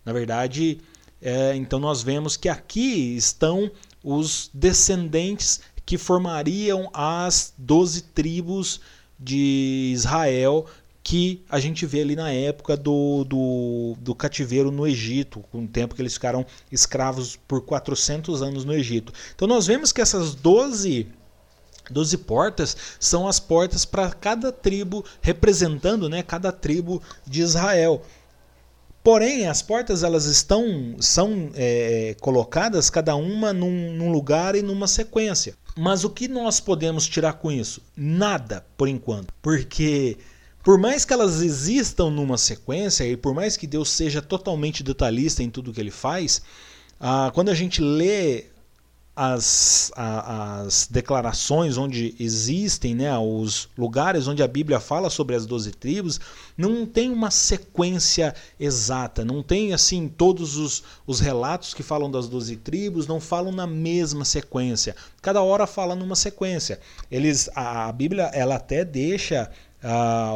[0.07, 0.81] Na verdade,
[1.21, 3.71] é, então nós vemos que aqui estão
[4.03, 8.81] os descendentes que formariam as doze tribos
[9.21, 10.67] de Israel
[11.05, 15.69] que a gente vê ali na época do, do, do, cativeiro no Egito, com o
[15.69, 19.13] tempo que eles ficaram escravos por 400 anos no Egito.
[19.35, 21.07] Então nós vemos que essas 12
[21.91, 28.01] 12 portas são as portas para cada tribo, representando né, cada tribo de Israel.
[29.03, 34.89] Porém, as portas elas estão são é, colocadas cada uma num, num lugar e numa
[34.89, 35.55] sequência.
[35.77, 37.83] Mas o que nós podemos tirar com isso?
[37.95, 39.35] Nada, por enquanto.
[39.43, 40.17] Porque
[40.65, 45.43] por mais que elas existam numa sequência e por mais que Deus seja totalmente detalhista
[45.43, 46.41] em tudo que ele faz,
[46.99, 48.47] ah, quando a gente lê
[49.17, 55.71] as, as declarações onde existem, né, os lugares onde a Bíblia fala sobre as doze
[55.71, 56.19] tribos,
[56.57, 62.27] não tem uma sequência exata, não tem assim todos os, os relatos que falam das
[62.27, 64.97] doze tribos, não falam na mesma sequência.
[65.23, 66.81] Cada hora fala numa sequência.
[67.11, 69.49] Eles, a, a Bíblia ela até deixa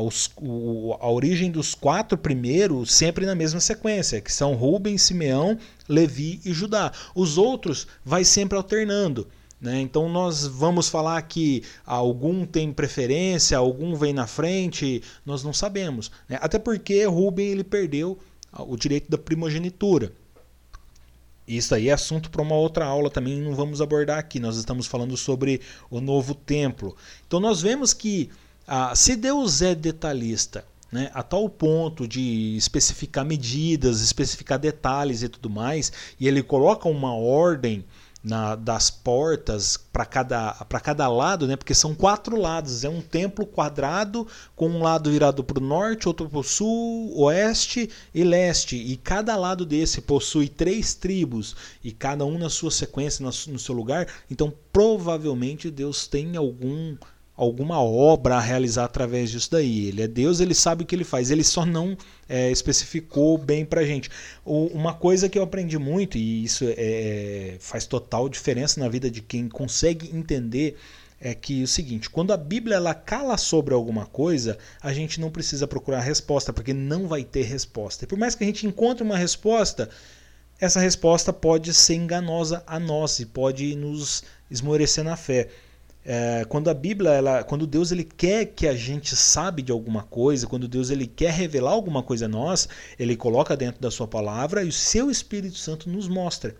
[0.04, 5.58] Os, o, a origem dos quatro primeiros sempre na mesma sequência, que são Rubem, Simeão,
[5.88, 6.92] Levi e Judá.
[7.14, 9.26] Os outros vai sempre alternando.
[9.60, 9.80] Né?
[9.80, 16.10] Então nós vamos falar que algum tem preferência, algum vem na frente, nós não sabemos.
[16.28, 16.38] Né?
[16.40, 18.18] Até porque Rubem ele perdeu
[18.56, 20.12] o direito da primogenitura.
[21.46, 24.38] Isso aí é assunto para uma outra aula também, não vamos abordar aqui.
[24.38, 26.94] Nós estamos falando sobre o novo templo.
[27.26, 28.30] Então nós vemos que
[28.68, 35.28] ah, se Deus é detalhista, né, a tal ponto de especificar medidas, especificar detalhes e
[35.28, 35.90] tudo mais,
[36.20, 37.84] e ele coloca uma ordem
[38.22, 40.52] na, das portas para cada,
[40.82, 45.42] cada lado, né, porque são quatro lados, é um templo quadrado com um lado virado
[45.42, 50.46] para o norte, outro para o sul, oeste e leste, e cada lado desse possui
[50.46, 56.36] três tribos, e cada um na sua sequência, no seu lugar, então provavelmente Deus tem
[56.36, 56.96] algum
[57.38, 59.86] alguma obra a realizar através disso daí.
[59.86, 61.96] Ele é Deus, ele sabe o que ele faz, ele só não
[62.28, 64.10] é, especificou bem pra gente.
[64.44, 68.88] O, uma coisa que eu aprendi muito, e isso é, é, faz total diferença na
[68.88, 70.76] vida de quem consegue entender,
[71.20, 75.20] é que é o seguinte, quando a Bíblia ela cala sobre alguma coisa, a gente
[75.20, 78.04] não precisa procurar resposta, porque não vai ter resposta.
[78.04, 79.88] E por mais que a gente encontre uma resposta,
[80.60, 85.48] essa resposta pode ser enganosa a nós e pode nos esmorecer na fé.
[86.10, 90.02] É, quando a Bíblia, ela, quando Deus ele quer que a gente sabe de alguma
[90.02, 92.66] coisa, quando Deus ele quer revelar alguma coisa a nós,
[92.98, 96.56] ele coloca dentro da sua palavra e o seu Espírito Santo nos mostra.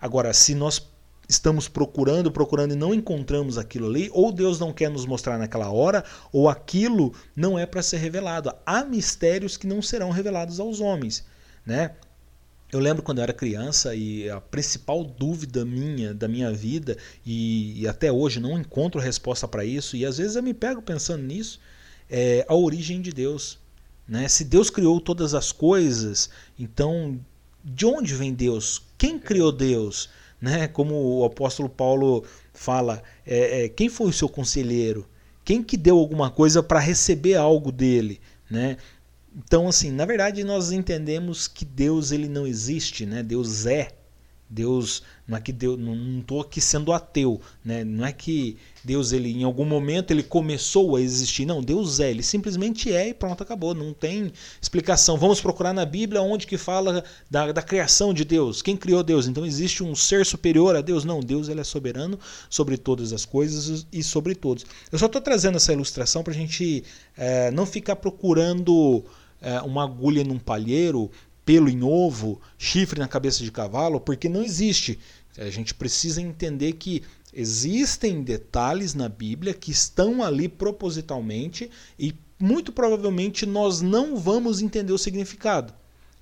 [0.00, 0.90] Agora, se nós
[1.28, 5.70] estamos procurando, procurando e não encontramos aquilo ali, ou Deus não quer nos mostrar naquela
[5.70, 8.50] hora, ou aquilo não é para ser revelado.
[8.64, 11.22] Há mistérios que não serão revelados aos homens,
[11.66, 11.90] né?
[12.76, 17.80] Eu lembro quando eu era criança e a principal dúvida minha da minha vida e,
[17.80, 21.22] e até hoje não encontro resposta para isso e às vezes eu me pego pensando
[21.22, 21.58] nisso
[22.10, 23.58] é a origem de Deus,
[24.06, 24.28] né?
[24.28, 27.18] Se Deus criou todas as coisas, então
[27.64, 28.82] de onde vem Deus?
[28.98, 30.10] Quem criou Deus?
[30.38, 30.68] Né?
[30.68, 35.08] Como o apóstolo Paulo fala, é, é, quem foi o seu conselheiro?
[35.42, 38.20] Quem que deu alguma coisa para receber algo dele?
[38.50, 38.76] Né?
[39.36, 43.22] Então, assim, na verdade nós entendemos que Deus ele não existe, né?
[43.22, 43.92] Deus é.
[44.48, 47.82] Deus não é que Deus não estou aqui sendo ateu, né?
[47.82, 51.60] Não é que Deus ele em algum momento ele começou a existir, não.
[51.60, 53.74] Deus é, ele simplesmente é e pronto acabou.
[53.74, 54.32] Não tem
[54.62, 55.18] explicação.
[55.18, 58.62] Vamos procurar na Bíblia onde que fala da, da criação de Deus.
[58.62, 59.26] Quem criou Deus?
[59.26, 61.04] Então existe um ser superior a Deus?
[61.04, 61.18] Não.
[61.20, 62.18] Deus ele é soberano
[62.48, 64.64] sobre todas as coisas e sobre todos.
[64.92, 66.84] Eu só estou trazendo essa ilustração para a gente
[67.16, 69.04] é, não ficar procurando
[69.64, 71.10] uma agulha num palheiro,
[71.44, 74.98] pelo em ovo, chifre na cabeça de cavalo, porque não existe.
[75.38, 82.72] A gente precisa entender que existem detalhes na Bíblia que estão ali propositalmente e muito
[82.72, 85.72] provavelmente nós não vamos entender o significado.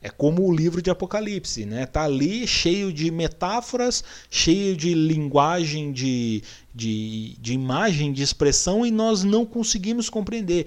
[0.02, 1.86] É como o livro de Apocalipse, né?
[1.86, 6.42] Tá ali cheio de metáforas, cheio de linguagem, de,
[6.74, 10.66] de, de imagem, de expressão e nós não conseguimos compreender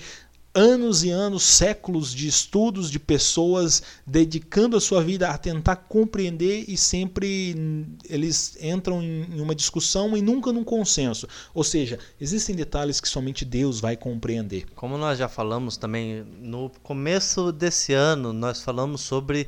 [0.58, 6.66] anos e anos, séculos de estudos de pessoas dedicando a sua vida a tentar compreender
[6.68, 11.28] e sempre eles entram em uma discussão e nunca num consenso.
[11.54, 14.66] Ou seja, existem detalhes que somente Deus vai compreender.
[14.76, 19.48] Como nós já falamos também no começo desse ano, nós falamos sobre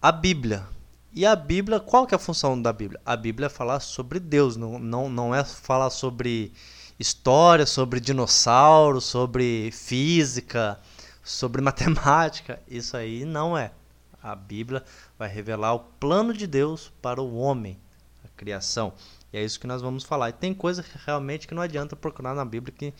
[0.00, 0.66] a Bíblia.
[1.12, 2.98] E a Bíblia, qual que é a função da Bíblia?
[3.04, 6.50] A Bíblia é falar sobre Deus, não, não, não é falar sobre
[6.98, 10.78] história, sobre dinossauros, sobre física,
[11.22, 12.60] sobre matemática.
[12.68, 13.72] Isso aí não é.
[14.22, 14.82] A Bíblia
[15.18, 17.78] vai revelar o plano de Deus para o homem,
[18.24, 18.94] a criação.
[19.32, 20.30] E é isso que nós vamos falar.
[20.30, 22.94] E tem coisa realmente que não adianta procurar na Bíblia que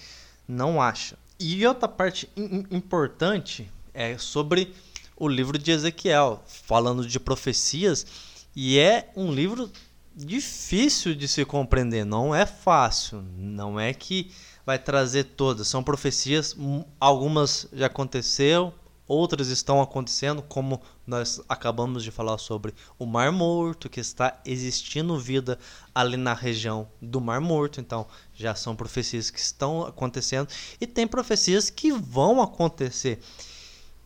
[0.47, 1.17] não acha.
[1.39, 2.29] E outra parte
[2.71, 4.75] importante é sobre
[5.17, 8.07] o livro de Ezequiel, falando de profecias,
[8.55, 9.71] e é um livro
[10.15, 14.31] difícil de se compreender, não é fácil, não é que
[14.65, 18.73] vai trazer todas, são profecias, hum, algumas já aconteceu,
[19.07, 25.19] outras estão acontecendo, como nós acabamos de falar sobre o Mar Morto, que está existindo
[25.19, 25.59] vida
[25.95, 30.49] ali na região do Mar Morto, então já são profecias que estão acontecendo
[30.81, 33.21] e tem profecias que vão acontecer.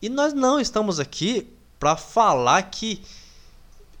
[0.01, 3.01] E nós não estamos aqui para falar que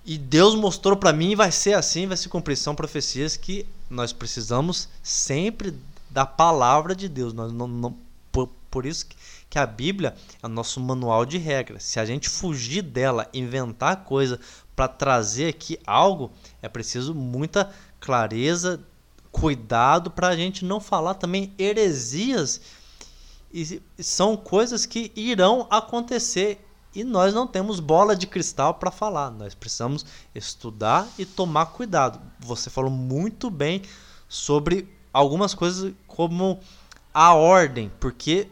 [0.09, 2.57] e Deus mostrou para mim vai ser assim, vai se cumprir.
[2.57, 5.77] São profecias que nós precisamos sempre
[6.09, 7.31] da palavra de Deus.
[7.31, 7.95] Nós não, não
[8.31, 9.15] por, por, isso que,
[9.47, 11.83] que a Bíblia é o nosso manual de regras.
[11.83, 14.39] Se a gente fugir dela, inventar coisa
[14.75, 18.81] para trazer aqui algo, é preciso muita clareza,
[19.31, 22.59] cuidado para a gente não falar também heresias.
[23.53, 26.59] E são coisas que irão acontecer
[26.93, 29.29] e nós não temos bola de cristal para falar.
[29.29, 32.19] Nós precisamos estudar e tomar cuidado.
[32.39, 33.83] Você falou muito bem
[34.27, 36.59] sobre algumas coisas como
[37.13, 38.47] a ordem, porque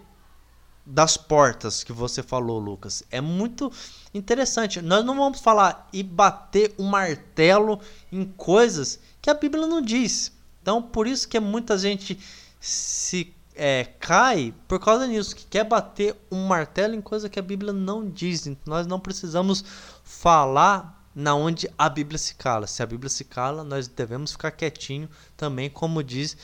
[0.86, 3.72] das portas que você falou, Lucas, é muito
[4.14, 4.82] interessante.
[4.82, 7.80] Nós não vamos falar e bater o um martelo
[8.12, 10.32] em coisas que a Bíblia não diz.
[10.62, 12.18] Então, por isso que muita gente
[12.60, 17.44] se é, cai por causa disso, que quer bater um martelo em coisa que a
[17.44, 18.48] Bíblia não diz.
[18.48, 19.64] Então, nós não precisamos
[20.04, 22.68] falar na onde a Bíblia se cala.
[22.68, 26.38] Se a Bíblia se cala, nós devemos ficar quietinho também, como diz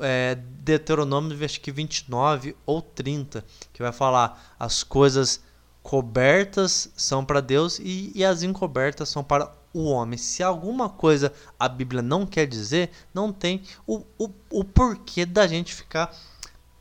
[0.00, 5.40] é, Deuteronômio acho que 29 ou 30, que vai falar as coisas
[5.82, 10.18] cobertas são para Deus e, e as encobertas são para o homem.
[10.18, 15.46] Se alguma coisa a Bíblia não quer dizer, não tem o, o, o porquê da
[15.46, 16.14] gente ficar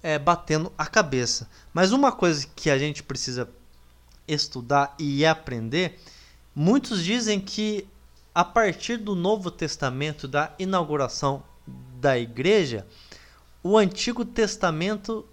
[0.07, 1.49] é, batendo a cabeça.
[1.73, 3.49] Mas uma coisa que a gente precisa
[4.25, 5.99] estudar e aprender,
[6.55, 7.85] muitos dizem que
[8.33, 11.43] a partir do Novo Testamento, da inauguração
[11.99, 12.87] da igreja,
[13.61, 15.25] o Antigo Testamento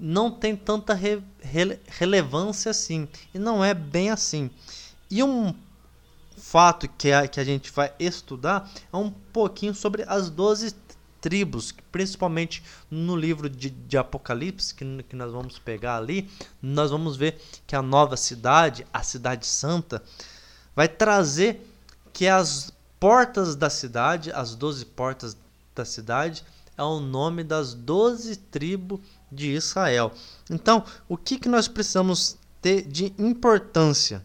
[0.00, 3.06] não tem tanta re, re, relevância assim.
[3.34, 4.50] E não é bem assim.
[5.10, 5.54] E um
[6.38, 10.74] fato que a, que a gente vai estudar é um pouquinho sobre as 12
[11.24, 17.16] tribos, principalmente no livro de, de Apocalipse, que, que nós vamos pegar ali, nós vamos
[17.16, 20.02] ver que a nova cidade, a cidade santa,
[20.76, 21.66] vai trazer
[22.12, 22.70] que as
[23.00, 25.34] portas da cidade, as doze portas
[25.74, 26.44] da cidade,
[26.76, 29.00] é o nome das doze tribos
[29.32, 30.12] de Israel.
[30.50, 34.22] Então, o que, que nós precisamos ter de importância?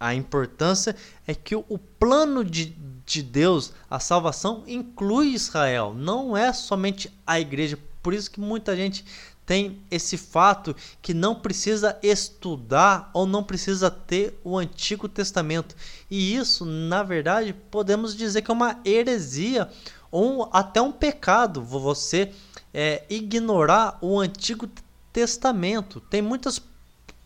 [0.00, 2.76] A importância é que o plano de,
[3.06, 7.78] de Deus, a salvação inclui Israel, não é somente a igreja.
[8.02, 9.04] Por isso que muita gente
[9.46, 15.76] tem esse fato que não precisa estudar ou não precisa ter o Antigo Testamento.
[16.10, 19.68] E isso, na verdade, podemos dizer que é uma heresia
[20.10, 22.32] ou até um pecado você
[22.72, 24.68] é, ignorar o Antigo
[25.12, 26.00] Testamento.
[26.00, 26.60] Tem muitas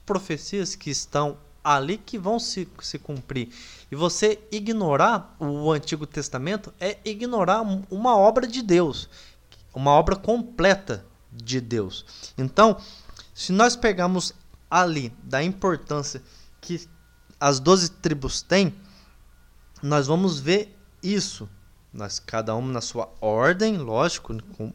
[0.04, 1.36] profecias que estão
[1.68, 3.50] ali que vão se, se cumprir.
[3.90, 7.60] E você ignorar o Antigo Testamento é ignorar
[7.90, 9.06] uma obra de Deus,
[9.74, 12.32] uma obra completa de Deus.
[12.38, 12.78] Então,
[13.34, 14.32] se nós pegarmos
[14.70, 16.22] ali da importância
[16.58, 16.88] que
[17.38, 18.74] as doze tribos têm,
[19.82, 21.46] nós vamos ver isso.
[21.92, 24.72] Nós, cada uma na sua ordem, lógico, com,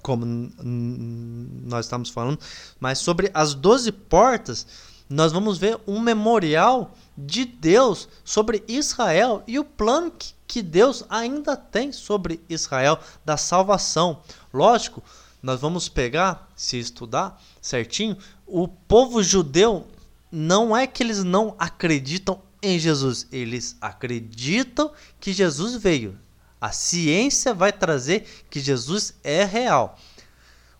[0.00, 2.38] como nós estamos falando,
[2.78, 9.58] mas sobre as doze portas, nós vamos ver um memorial de Deus sobre Israel e
[9.58, 10.12] o plano
[10.46, 14.22] que, Deus ainda tem sobre Israel da salvação.
[14.52, 15.02] Lógico,
[15.42, 19.86] nós vamos pegar, se estudar certinho, o povo judeu
[20.32, 24.90] não é que eles não acreditam em Jesus, eles acreditam
[25.20, 26.18] que Jesus veio.
[26.60, 29.98] A ciência vai trazer que Jesus é real.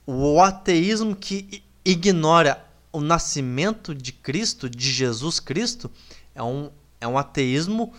[0.07, 2.66] O ateísmo que ignora
[2.97, 5.90] o nascimento de Cristo, de Jesus Cristo,
[6.34, 7.92] é um, é um ateísmo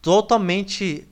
[0.00, 1.06] totalmente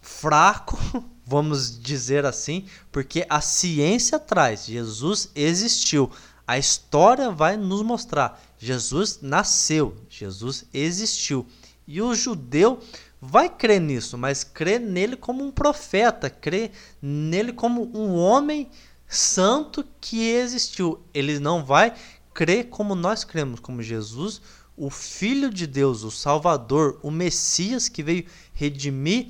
[0.00, 0.78] fraco,
[1.26, 6.10] vamos dizer assim, porque a ciência traz, Jesus existiu.
[6.46, 11.46] A história vai nos mostrar, Jesus nasceu, Jesus existiu.
[11.86, 12.80] E o judeu
[13.20, 16.70] vai crer nisso, mas crê nele como um profeta, crê
[17.02, 18.70] nele como um homem
[19.14, 21.00] santo que existiu.
[21.12, 21.94] Ele não vai
[22.32, 24.40] crer como nós cremos, como Jesus,
[24.76, 29.28] o Filho de Deus, o Salvador, o Messias que veio redimir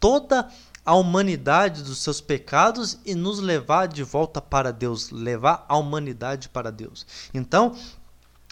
[0.00, 0.50] toda
[0.84, 6.48] a humanidade dos seus pecados e nos levar de volta para Deus, levar a humanidade
[6.48, 7.06] para Deus.
[7.32, 7.76] Então,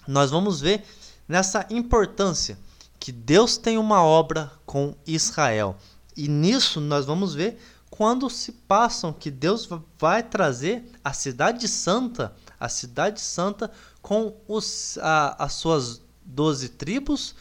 [0.06, 0.84] nós vamos ver
[1.26, 2.56] nessa importância
[3.00, 5.76] que Deus tem uma obra com Israel.
[6.16, 7.60] E nisso nós vamos ver
[8.00, 13.70] quando se passam que Deus vai trazer a cidade santa, a cidade santa
[14.00, 17.34] com os, a, as suas doze tribos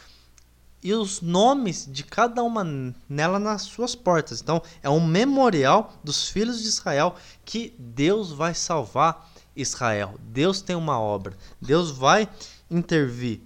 [0.84, 2.66] e os nomes de cada uma
[3.08, 4.42] nela nas suas portas.
[4.42, 10.20] Então, é um memorial dos filhos de Israel que Deus vai salvar Israel.
[10.20, 11.38] Deus tem uma obra.
[11.62, 12.28] Deus vai
[12.70, 13.40] intervir.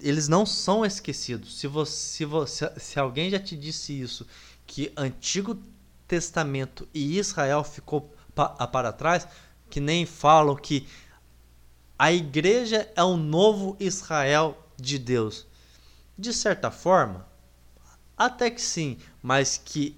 [0.00, 1.58] Eles não são esquecidos.
[1.58, 4.24] Se, você, se, você, se alguém já te disse isso,
[4.64, 5.58] que Antigo
[6.12, 9.26] Testamento e Israel ficou pa, para trás,
[9.70, 10.86] que nem falam que
[11.98, 15.46] a igreja é o novo Israel de Deus.
[16.18, 17.26] De certa forma,
[18.14, 19.96] até que sim, mas que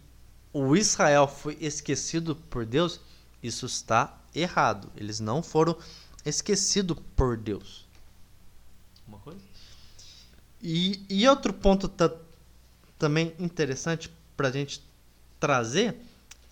[0.53, 3.01] o Israel foi esquecido por Deus,
[3.43, 4.93] isso está errado.
[4.97, 5.77] Eles não foram
[6.25, 7.89] esquecidos por Deus.
[9.09, 9.41] Uma coisa?
[10.63, 11.91] E, e outro ponto
[13.01, 14.94] também interessante para a gente
[15.39, 15.97] trazer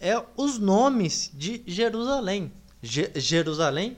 [0.01, 2.53] é os nomes de Jerusalém.
[2.83, 3.97] Je Jerusalém,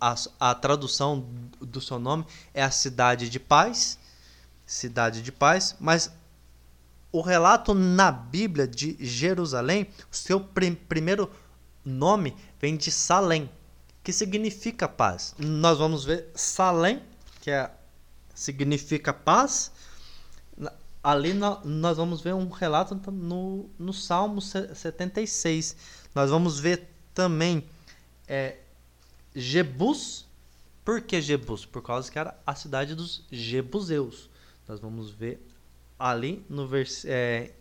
[0.00, 1.26] a, a tradução
[1.60, 3.98] do seu nome é a cidade de paz
[4.66, 6.10] cidade de paz, mas
[7.12, 11.30] o relato na Bíblia de Jerusalém, o seu prim primeiro
[11.84, 13.48] nome vem de Salém,
[14.02, 15.34] que significa paz.
[15.38, 17.00] Nós vamos ver Salém,
[17.40, 17.70] que é,
[18.34, 19.70] significa paz.
[21.06, 25.76] Ali nós vamos ver um relato no, no Salmo 76.
[26.12, 27.62] Nós vamos ver também
[28.26, 28.56] é,
[29.32, 30.26] Jebus.
[30.84, 31.64] Por que Jebus?
[31.64, 34.28] Por causa que era a cidade dos Jebuseus.
[34.66, 35.40] Nós vamos ver
[35.96, 37.52] ali no, vers é,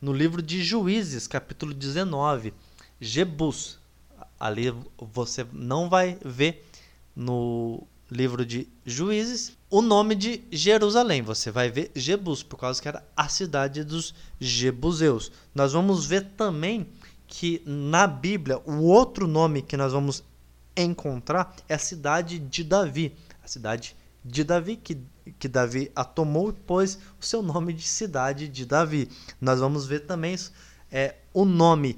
[0.00, 2.54] no livro de Juízes, capítulo 19,
[2.98, 3.78] Jebus.
[4.38, 6.66] Ali você não vai ver
[7.14, 11.22] no livro de Juízes o nome de Jerusalém.
[11.22, 15.30] Você vai ver Jebus, por causa que era a cidade dos Jebuseus.
[15.54, 16.88] Nós vamos ver também
[17.28, 20.24] que na Bíblia o outro nome que nós vamos
[20.76, 24.98] encontrar é a cidade de Davi, a cidade de Davi, que,
[25.38, 29.08] que Davi a tomou e pôs o seu nome de cidade de Davi.
[29.40, 30.36] Nós vamos ver também
[30.90, 31.96] é, o nome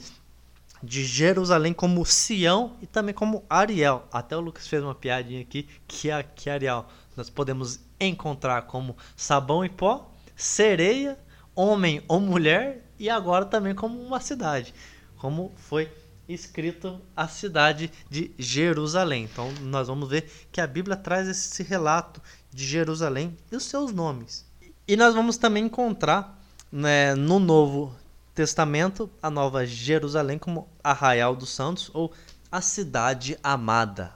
[0.83, 4.07] de Jerusalém como Sião e também como Ariel.
[4.12, 8.97] Até o Lucas fez uma piadinha aqui que é que Ariel nós podemos encontrar como
[9.16, 11.18] sabão e pó, sereia,
[11.55, 14.74] homem ou mulher e agora também como uma cidade,
[15.18, 15.91] como foi
[16.28, 19.24] escrito a cidade de Jerusalém.
[19.24, 22.20] Então nós vamos ver que a Bíblia traz esse relato
[22.51, 24.47] de Jerusalém e os seus nomes.
[24.87, 27.95] E nós vamos também encontrar né, no Novo
[28.35, 32.12] Testamento a Nova Jerusalém como Arraial dos Santos ou
[32.51, 34.14] a cidade amada.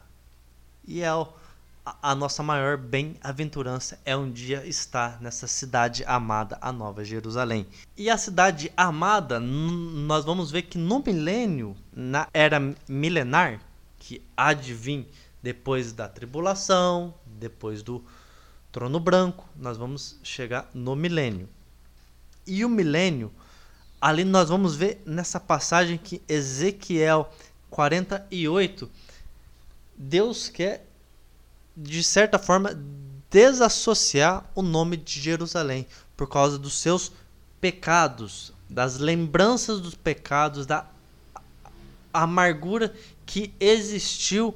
[0.86, 1.28] E é o
[2.02, 7.64] a nossa maior bem-aventurança é um dia estar nessa cidade amada, a Nova Jerusalém.
[7.96, 13.60] E a cidade amada, nós vamos ver que no milênio, na era milenar,
[14.00, 15.08] que há de vir
[15.40, 18.04] depois da tribulação, depois do
[18.72, 21.48] trono branco, nós vamos chegar no milênio.
[22.44, 23.32] E o milênio,
[24.00, 27.30] ali nós vamos ver nessa passagem que Ezequiel
[27.70, 28.90] 48,
[29.96, 30.86] Deus quer
[31.76, 32.78] de certa forma,
[33.30, 35.86] desassociar o nome de Jerusalém
[36.16, 37.12] por causa dos seus
[37.60, 40.86] pecados, das lembranças dos pecados, da
[42.12, 42.94] amargura
[43.26, 44.54] que existiu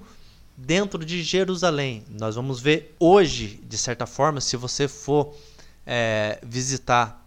[0.56, 2.04] dentro de Jerusalém.
[2.08, 5.34] Nós vamos ver hoje, de certa forma, se você for
[5.86, 7.22] é, visitar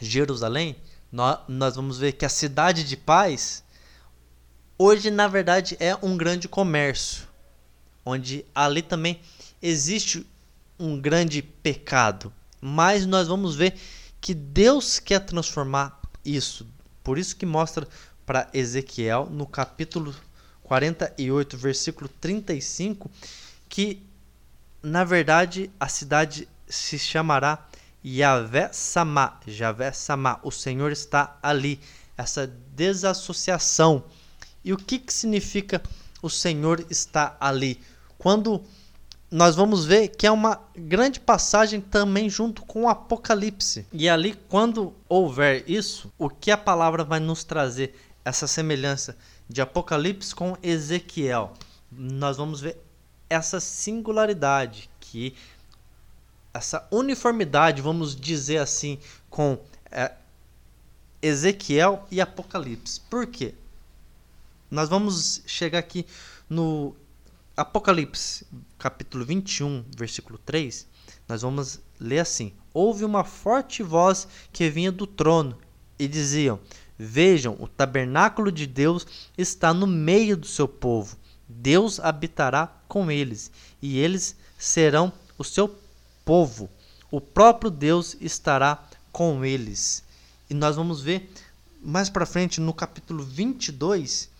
[0.00, 0.74] Jerusalém,
[1.12, 3.64] nós, vamos ver que a cidade de paz
[4.78, 7.28] hoje, na verdade, é um grande comércio
[8.04, 9.20] onde ali também
[9.60, 10.26] existe
[10.78, 12.32] um grande pecado.
[12.60, 13.74] Mas nós vamos ver
[14.20, 16.66] que Deus quer transformar isso.
[17.02, 17.86] Por isso que mostra
[18.24, 20.14] para Ezequiel no capítulo
[20.62, 23.10] 48, versículo 35,
[23.68, 24.02] que
[24.82, 27.66] na verdade a cidade se chamará
[28.04, 29.92] Yahvé Samá, Javé
[30.42, 31.80] o Senhor está ali.
[32.16, 34.04] Essa desassociação.
[34.64, 35.82] E o que, que significa
[36.22, 37.80] o Senhor está ali?
[38.18, 38.62] Quando
[39.30, 43.86] nós vamos ver que é uma grande passagem também junto com o Apocalipse.
[43.92, 47.94] E ali, quando houver isso, o que a palavra vai nos trazer?
[48.24, 49.16] Essa semelhança
[49.48, 51.52] de Apocalipse com Ezequiel.
[51.90, 52.78] Nós vamos ver
[53.30, 55.34] essa singularidade que
[56.52, 58.98] essa uniformidade, vamos dizer assim,
[59.28, 59.58] com
[59.90, 60.12] é,
[61.22, 63.00] Ezequiel e Apocalipse.
[63.08, 63.54] Por quê?
[64.70, 66.06] Nós vamos chegar aqui
[66.48, 66.94] no
[67.56, 68.46] Apocalipse,
[68.78, 70.86] capítulo 21, versículo 3.
[71.28, 75.58] Nós vamos ler assim: Houve uma forte voz que vinha do trono
[75.98, 76.58] e diziam:
[76.98, 81.16] Vejam, o tabernáculo de Deus está no meio do seu povo.
[81.48, 83.50] Deus habitará com eles,
[83.82, 85.68] e eles serão o seu
[86.30, 86.70] povo.
[87.10, 90.04] O próprio Deus estará com eles.
[90.48, 91.28] E nós vamos ver
[91.82, 94.30] mais para frente no capítulo 22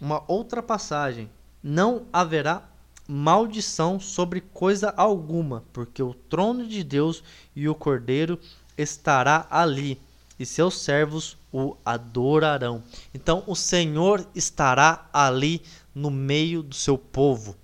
[0.00, 1.30] uma outra passagem.
[1.62, 2.68] Não haverá
[3.06, 7.22] maldição sobre coisa alguma, porque o trono de Deus
[7.54, 8.40] e o Cordeiro
[8.76, 10.00] estará ali,
[10.40, 12.82] e seus servos o adorarão.
[13.14, 15.62] Então o Senhor estará ali
[15.94, 17.54] no meio do seu povo.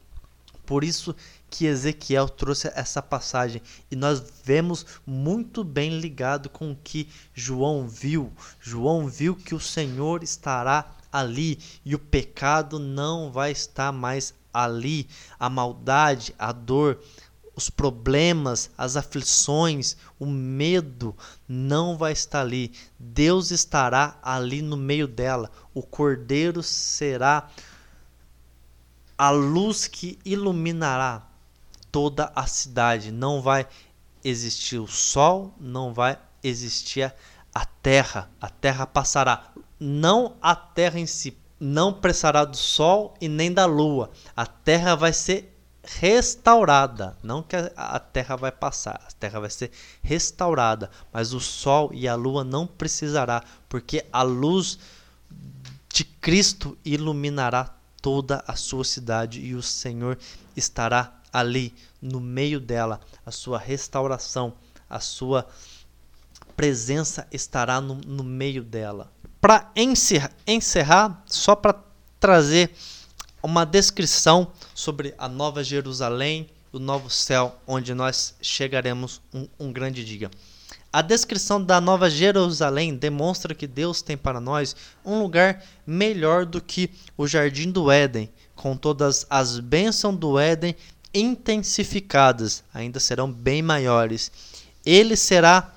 [0.65, 1.17] Por isso
[1.53, 7.87] que Ezequiel trouxe essa passagem e nós vemos muito bem ligado com o que João
[7.87, 8.33] viu.
[8.59, 15.07] João viu que o Senhor estará ali e o pecado não vai estar mais ali.
[15.39, 16.99] A maldade, a dor,
[17.55, 21.15] os problemas, as aflições, o medo
[21.47, 22.73] não vai estar ali.
[22.99, 25.51] Deus estará ali no meio dela.
[25.75, 27.51] O cordeiro será
[29.19, 31.31] a luz que iluminará
[31.93, 33.13] toda a cidade.
[33.13, 33.69] Não vai
[34.25, 37.15] existir o sol, não vai existir
[37.55, 38.29] a terra.
[38.41, 39.53] A terra passará.
[39.79, 44.11] Não a terra em si, não precisará do sol e nem da lua.
[44.35, 45.53] A terra vai ser
[45.85, 47.17] restaurada.
[47.23, 49.71] Não que a terra vai passar, a terra vai ser
[50.03, 50.91] restaurada.
[51.13, 54.79] Mas o sol e a lua não precisará, porque a luz
[55.93, 60.19] de Cristo iluminará toda a sua cidade e o Senhor
[60.57, 64.55] estará ali no meio dela, a sua restauração,
[64.89, 65.49] a sua
[66.57, 69.11] presença estará no, no meio dela.
[69.41, 71.75] Para encerrar, encerrar, só para
[72.21, 72.71] trazer
[73.43, 80.05] uma descrição sobre a Nova Jerusalém, o novo céu, onde nós chegaremos um, um grande
[80.05, 80.31] dia.
[80.93, 86.61] A descrição da Nova Jerusalém demonstra que Deus tem para nós um lugar melhor do
[86.61, 90.77] que o jardim do Éden, com todas as bênçãos do Éden
[91.15, 94.31] intensificadas, ainda serão bem maiores.
[94.85, 95.73] Ele será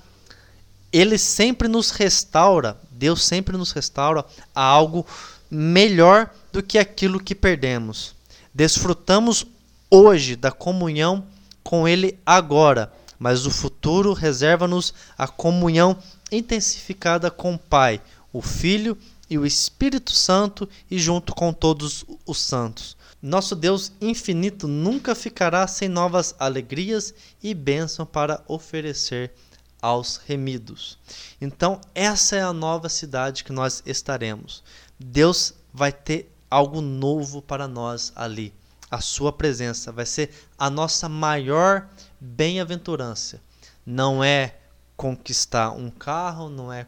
[0.92, 5.06] ele sempre nos restaura, Deus sempre nos restaura a algo
[5.52, 8.16] melhor do que aquilo que perdemos.
[8.54, 9.46] Desfrutamos
[9.90, 11.26] hoje da comunhão
[11.62, 15.98] com ele agora mas o futuro reserva-nos a comunhão
[16.32, 18.98] intensificada com o Pai, o Filho
[19.30, 22.96] e o Espírito Santo e junto com todos os santos.
[23.26, 27.11] Nosso Deus infinito nunca ficará sem novas alegrias
[27.41, 29.34] e bênção para oferecer
[29.82, 30.99] aos remidos.
[31.41, 34.63] Então, essa é a nova cidade que nós estaremos.
[34.99, 38.53] Deus vai ter algo novo para nós ali
[38.91, 43.41] a sua presença, vai ser a nossa maior bem-aventurança.
[43.84, 44.55] Não é
[44.95, 46.86] conquistar um carro, não é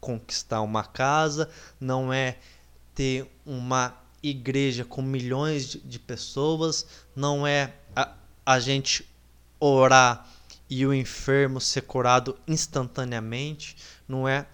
[0.00, 1.48] conquistar uma casa,
[1.78, 2.36] não é
[2.96, 8.12] ter uma igreja com milhões de, pessoas, não é a,
[8.46, 9.06] a gente
[9.58, 10.28] orar
[10.70, 14.46] e o enfermo ser curado instantaneamente, não é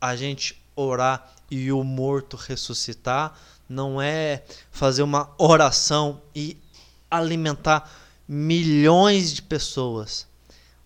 [0.00, 3.38] a gente orar e o morto ressuscitar,
[3.68, 6.56] não é fazer uma oração e
[7.10, 7.90] alimentar
[8.26, 10.26] milhões de pessoas.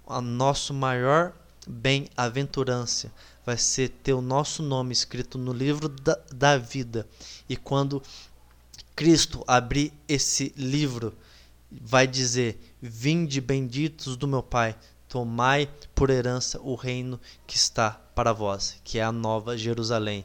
[0.07, 1.33] A nosso maior
[1.67, 3.11] bem-aventurança
[3.45, 7.07] vai ser ter o nosso nome escrito no livro da, da vida.
[7.49, 8.03] E quando
[8.95, 11.13] Cristo abrir esse livro,
[11.71, 14.77] vai dizer: Vinde benditos do meu Pai,
[15.09, 20.25] tomai por herança o reino que está para vós, que é a nova Jerusalém.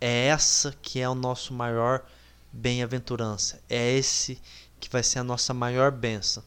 [0.00, 2.04] É essa que é o nosso maior
[2.52, 3.60] bem-aventurança.
[3.68, 4.40] É esse
[4.78, 6.42] que vai ser a nossa maior benção.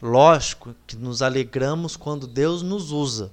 [0.00, 3.32] Lógico que nos alegramos quando Deus nos usa,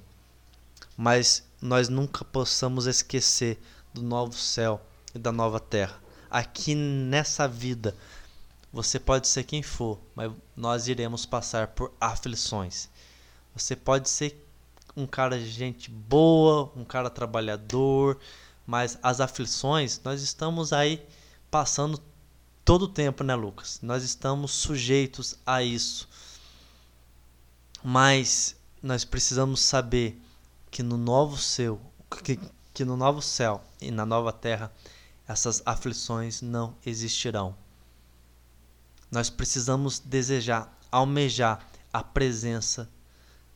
[0.96, 3.60] mas nós nunca possamos esquecer
[3.92, 4.80] do novo céu
[5.14, 6.00] e da nova terra.
[6.30, 7.94] aqui nessa vida.
[8.72, 12.90] Você pode ser quem for, mas nós iremos passar por aflições.
[13.54, 14.46] Você pode ser
[14.94, 18.18] um cara de gente boa, um cara trabalhador,
[18.66, 21.06] mas as aflições nós estamos aí
[21.50, 22.02] passando
[22.64, 23.78] todo o tempo, né, Lucas?
[23.82, 26.08] Nós estamos sujeitos a isso.
[27.82, 30.20] Mas nós precisamos saber
[30.70, 31.80] que no novo céu,
[32.22, 32.38] que,
[32.74, 34.72] que no novo céu e na nova terra
[35.26, 37.56] essas aflições não existirão.
[39.10, 42.88] Nós precisamos desejar, almejar a presença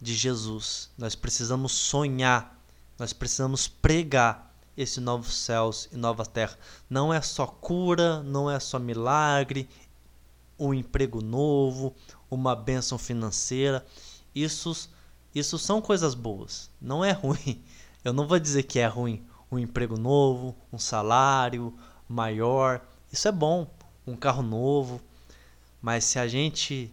[0.01, 0.91] de Jesus.
[0.97, 2.59] Nós precisamos sonhar,
[2.99, 6.59] nós precisamos pregar esse novo céus e nova terra.
[6.89, 9.69] Não é só cura, não é só milagre,
[10.59, 11.95] um emprego novo,
[12.31, 13.85] uma bênção financeira.
[14.35, 14.89] Isso,
[15.35, 16.71] isso são coisas boas.
[16.81, 17.63] Não é ruim.
[18.05, 21.75] Eu não vou dizer que é ruim um emprego novo, um salário
[22.09, 22.81] maior.
[23.13, 23.71] Isso é bom.
[24.07, 25.01] Um carro novo.
[25.83, 26.93] Mas se a gente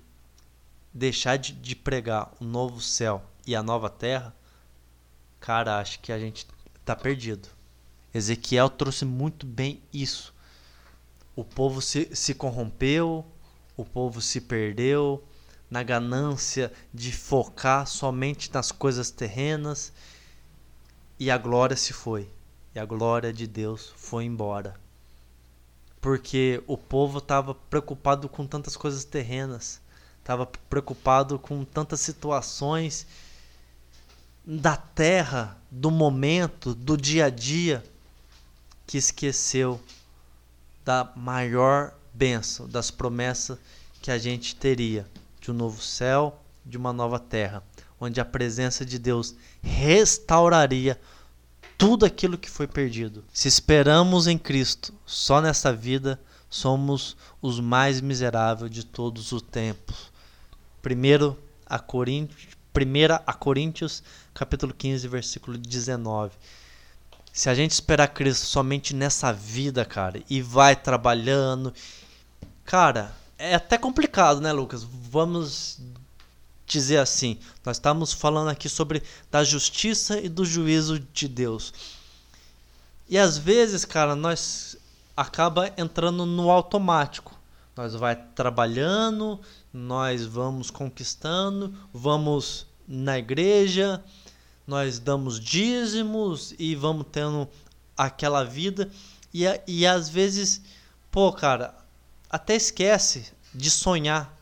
[0.93, 4.35] deixar de, de pregar o novo céu e a nova terra,
[5.39, 6.47] cara, acho que a gente
[6.83, 7.49] tá perdido.
[8.13, 10.33] Ezequiel trouxe muito bem isso.
[11.35, 13.25] O povo se, se corrompeu,
[13.75, 15.23] o povo se perdeu
[15.69, 19.91] na ganância de focar somente nas coisas terrenas
[21.19, 22.29] e a glória se foi.
[22.73, 24.75] E a glória de Deus foi embora.
[25.99, 29.81] Porque o povo estava preocupado com tantas coisas terrenas
[30.27, 33.07] estava preocupado com tantas situações
[34.45, 37.81] da terra, do momento, do dia a dia,
[38.85, 39.81] que esqueceu
[40.83, 43.57] da maior bênção, das promessas
[44.01, 45.07] que a gente teria
[45.47, 47.63] de um novo céu, de uma nova terra,
[47.99, 50.99] onde a presença de Deus restauraria
[51.77, 53.23] tudo aquilo que foi perdido.
[53.31, 56.19] Se esperamos em Cristo só nessa vida,
[56.49, 60.11] somos os mais miseráveis de todos os tempos.
[60.81, 66.33] Primeiro a Coríntios, primeira a Coríntios, capítulo 15, versículo 19.
[67.31, 71.73] Se a gente esperar Cristo somente nessa vida, cara, e vai trabalhando,
[72.65, 74.83] cara, é até complicado, né, Lucas?
[74.83, 75.79] Vamos
[76.65, 77.39] dizer assim.
[77.65, 81.73] Nós estamos falando aqui sobre da justiça e do juízo de Deus.
[83.09, 84.75] E às vezes, cara, nós
[85.15, 87.33] acaba entrando no automático.
[87.75, 89.39] Nós vai trabalhando,
[89.71, 94.03] nós vamos conquistando, vamos na igreja,
[94.65, 97.47] nós damos dízimos e vamos tendo
[97.95, 98.89] aquela vida.
[99.33, 100.61] E, e às vezes,
[101.11, 101.75] pô, cara,
[102.29, 104.35] até esquece de sonhar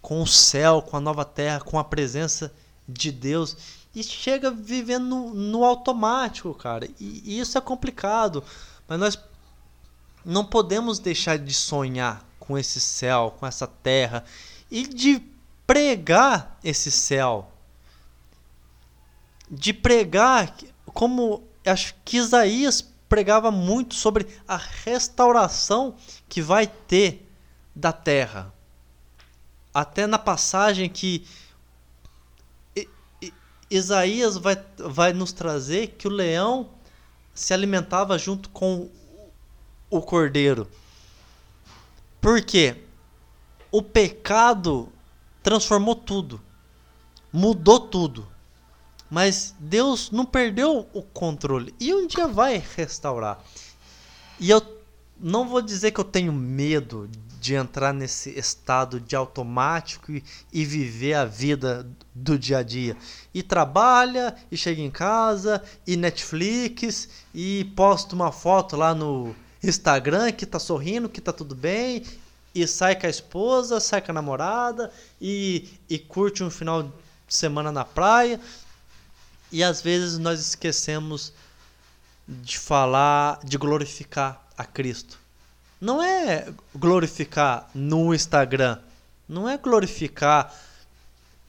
[0.00, 2.52] com o céu, com a nova terra, com a presença
[2.88, 3.56] de Deus.
[3.94, 6.88] E chega vivendo no, no automático, cara.
[7.00, 8.44] E, e isso é complicado.
[8.86, 9.18] Mas nós
[10.24, 14.24] não podemos deixar de sonhar com esse céu, com essa terra
[14.70, 15.22] e de
[15.66, 17.50] pregar esse céu.
[19.50, 20.54] De pregar
[20.86, 25.96] como acho que Isaías pregava muito sobre a restauração
[26.28, 27.26] que vai ter
[27.74, 28.52] da terra.
[29.72, 31.24] Até na passagem que
[33.70, 36.70] Isaías vai, vai nos trazer que o leão
[37.34, 38.88] se alimentava junto com
[39.90, 40.68] o cordeiro.
[42.20, 42.82] Por quê?
[43.70, 44.90] O pecado
[45.42, 46.40] transformou tudo,
[47.32, 48.26] mudou tudo.
[49.10, 53.42] Mas Deus não perdeu o controle e um dia vai restaurar.
[54.38, 54.62] E eu
[55.20, 57.08] não vou dizer que eu tenho medo
[57.40, 62.96] de entrar nesse estado de automático e, e, viver a vida do dia a dia.
[63.32, 70.32] E trabalha, e chega em casa, e Netflix, e posta uma foto lá no Instagram
[70.32, 72.02] que tá sorrindo, que tá tudo bem,
[72.54, 76.92] e sai com a esposa, sai com a namorada, e, e curte um final de
[77.28, 78.40] semana na praia.
[79.50, 81.32] E às vezes nós esquecemos
[82.26, 85.18] de falar, de glorificar a Cristo.
[85.80, 88.78] Não é glorificar no Instagram,
[89.28, 90.54] não é glorificar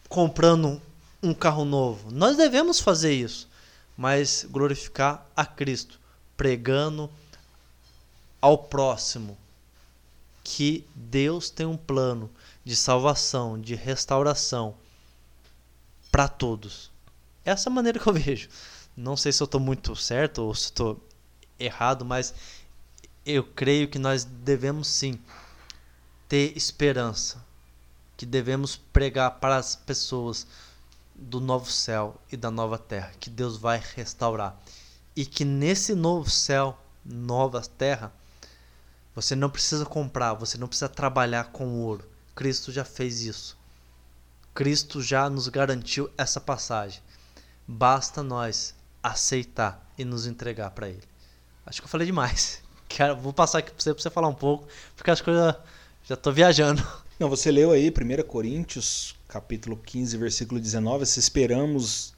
[0.08, 0.82] comprando
[1.22, 2.12] um carro novo.
[2.12, 3.50] Nós devemos fazer isso,
[3.98, 6.00] mas glorificar a Cristo,
[6.38, 7.10] pregando
[8.42, 9.38] ao próximo
[10.44, 12.30] que Deus tem um plano
[12.64, 14.76] de salvação, de restauração
[16.12, 16.92] para todos.
[17.46, 18.50] Essa é a maneira que eu vejo.
[18.96, 21.00] Não sei se eu estou muito certo ou se estou
[21.60, 22.34] errado, mas
[23.26, 25.20] eu creio que nós devemos sim
[26.28, 27.44] ter esperança,
[28.18, 30.48] que devemos pregar para as pessoas
[31.16, 34.58] do novo céu e da nova terra, que Deus vai restaurar.
[35.16, 38.14] E que nesse novo céu, nova terra,
[39.16, 42.08] Você não precisa comprar, você não precisa trabalhar com ouro.
[42.36, 43.58] Cristo já fez isso.
[44.54, 47.02] Cristo já nos garantiu essa passagem.
[47.72, 51.04] Basta nós aceitar e nos entregar para Ele.
[51.64, 52.64] Acho que eu falei demais.
[53.22, 55.56] Vou passar aqui para você, você falar um pouco, porque que eu
[56.04, 56.84] já, tô viajando.
[57.20, 61.06] Não, você leu aí 1 Coríntios, capítulo 15, versículo 19.
[61.06, 62.16] Se esperamos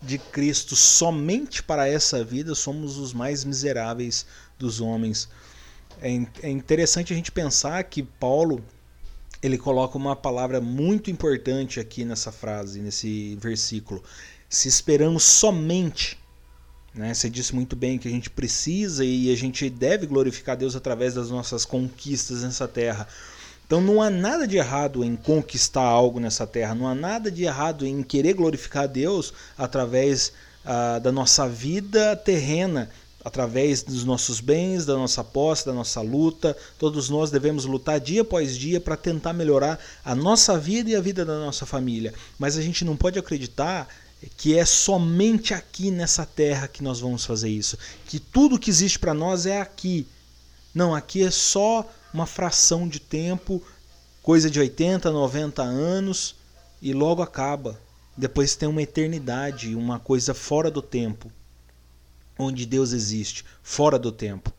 [0.00, 4.26] de Cristo somente para essa vida, somos os mais miseráveis
[4.56, 5.28] dos homens.
[6.00, 6.10] É,
[6.40, 8.64] é interessante a gente pensar que Paulo
[9.42, 14.04] ele coloca uma palavra muito importante aqui nessa frase, nesse versículo.
[14.48, 16.18] Se esperamos somente
[16.98, 17.14] né?
[17.14, 21.14] Você disse muito bem que a gente precisa e a gente deve glorificar Deus através
[21.14, 23.06] das nossas conquistas nessa terra.
[23.64, 27.44] Então não há nada de errado em conquistar algo nessa terra, não há nada de
[27.44, 30.32] errado em querer glorificar Deus através
[30.64, 32.90] ah, da nossa vida terrena,
[33.22, 36.56] através dos nossos bens, da nossa posse, da nossa luta.
[36.78, 41.00] Todos nós devemos lutar dia após dia para tentar melhorar a nossa vida e a
[41.00, 42.14] vida da nossa família.
[42.38, 43.86] Mas a gente não pode acreditar
[44.36, 48.98] que é somente aqui nessa terra que nós vamos fazer isso, que tudo que existe
[48.98, 50.06] para nós é aqui.
[50.74, 53.62] Não, aqui é só uma fração de tempo,
[54.22, 56.34] coisa de 80, 90 anos
[56.82, 57.80] e logo acaba.
[58.16, 61.30] Depois tem uma eternidade, uma coisa fora do tempo,
[62.36, 64.52] onde Deus existe, fora do tempo.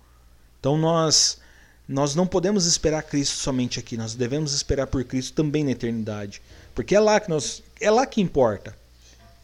[0.59, 1.37] Então nós
[1.87, 6.39] nós não podemos esperar Cristo somente aqui, nós devemos esperar por Cristo também na eternidade,
[6.75, 8.77] porque é lá que nós é lá que importa.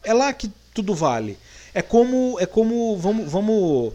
[0.06, 1.36] É lá que tudo vale.
[1.74, 2.38] É como.
[2.38, 2.96] É como.
[2.96, 3.92] Vamos, vamos,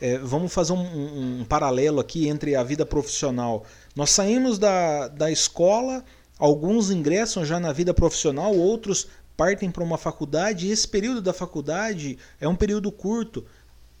[0.00, 3.66] é, vamos fazer um, um, paralelo aqui entre a vida profissional.
[3.96, 6.04] Nós saímos da, da escola,
[6.38, 11.32] alguns ingressam já na vida profissional, outros partem para uma faculdade, e esse período da
[11.32, 13.44] faculdade é um período curto.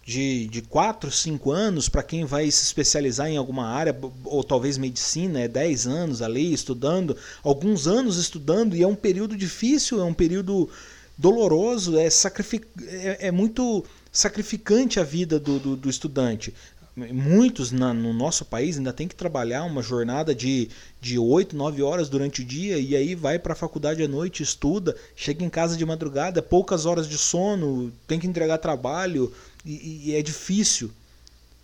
[0.06, 3.94] De, de 4, 5 anos para quem vai se especializar em alguma área,
[4.24, 9.36] ou talvez medicina, é 10 anos ali estudando, alguns anos estudando, e é um período
[9.36, 10.70] difícil, é um período
[11.18, 12.64] doloroso, é, sacrific...
[12.86, 16.54] é, é muito sacrificante a vida do, do, do estudante.
[16.96, 20.68] Muitos na, no nosso país ainda tem que trabalhar uma jornada de,
[21.00, 24.42] de 8, 9 horas durante o dia e aí vai para a faculdade à noite,
[24.42, 29.32] estuda, chega em casa de madrugada, poucas horas de sono, tem que entregar trabalho
[29.64, 30.90] e, e é difícil.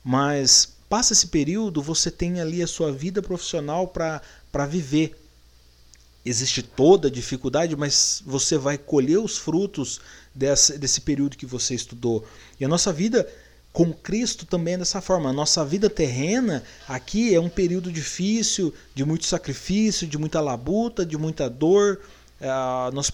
[0.04, 5.16] Mas passa esse período, você tem ali a sua vida profissional para viver
[6.24, 10.00] existe toda a dificuldade, mas você vai colher os frutos
[10.34, 12.26] desse, desse período que você estudou.
[12.58, 13.28] E a nossa vida
[13.72, 15.30] com Cristo também é dessa forma.
[15.30, 21.04] A nossa vida terrena aqui é um período difícil, de muito sacrifício, de muita labuta,
[21.04, 22.00] de muita dor.
[22.40, 22.46] É,
[22.92, 23.10] nós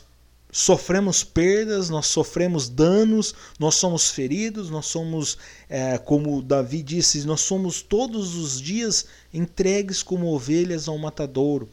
[0.52, 5.38] sofremos perdas, nós sofremos danos, nós somos feridos, nós somos,
[5.68, 11.68] é, como Davi disse, nós somos todos os dias entregues como ovelhas ao matadouro.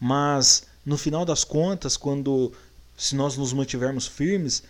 [0.00, 2.52] Mas no final das contas, quando
[2.96, 4.62] se nós nos mantivermos firmes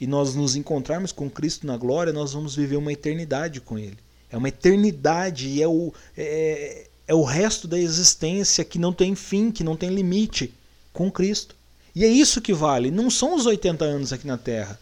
[0.00, 3.98] e nós nos encontrarmos com Cristo na glória, nós vamos viver uma eternidade com Ele.
[4.30, 9.14] É uma eternidade e é o, é, é o resto da existência que não tem
[9.14, 10.52] fim, que não tem limite
[10.92, 11.54] com Cristo.
[11.94, 14.78] E é isso que vale, não são os 80 anos aqui na Terra.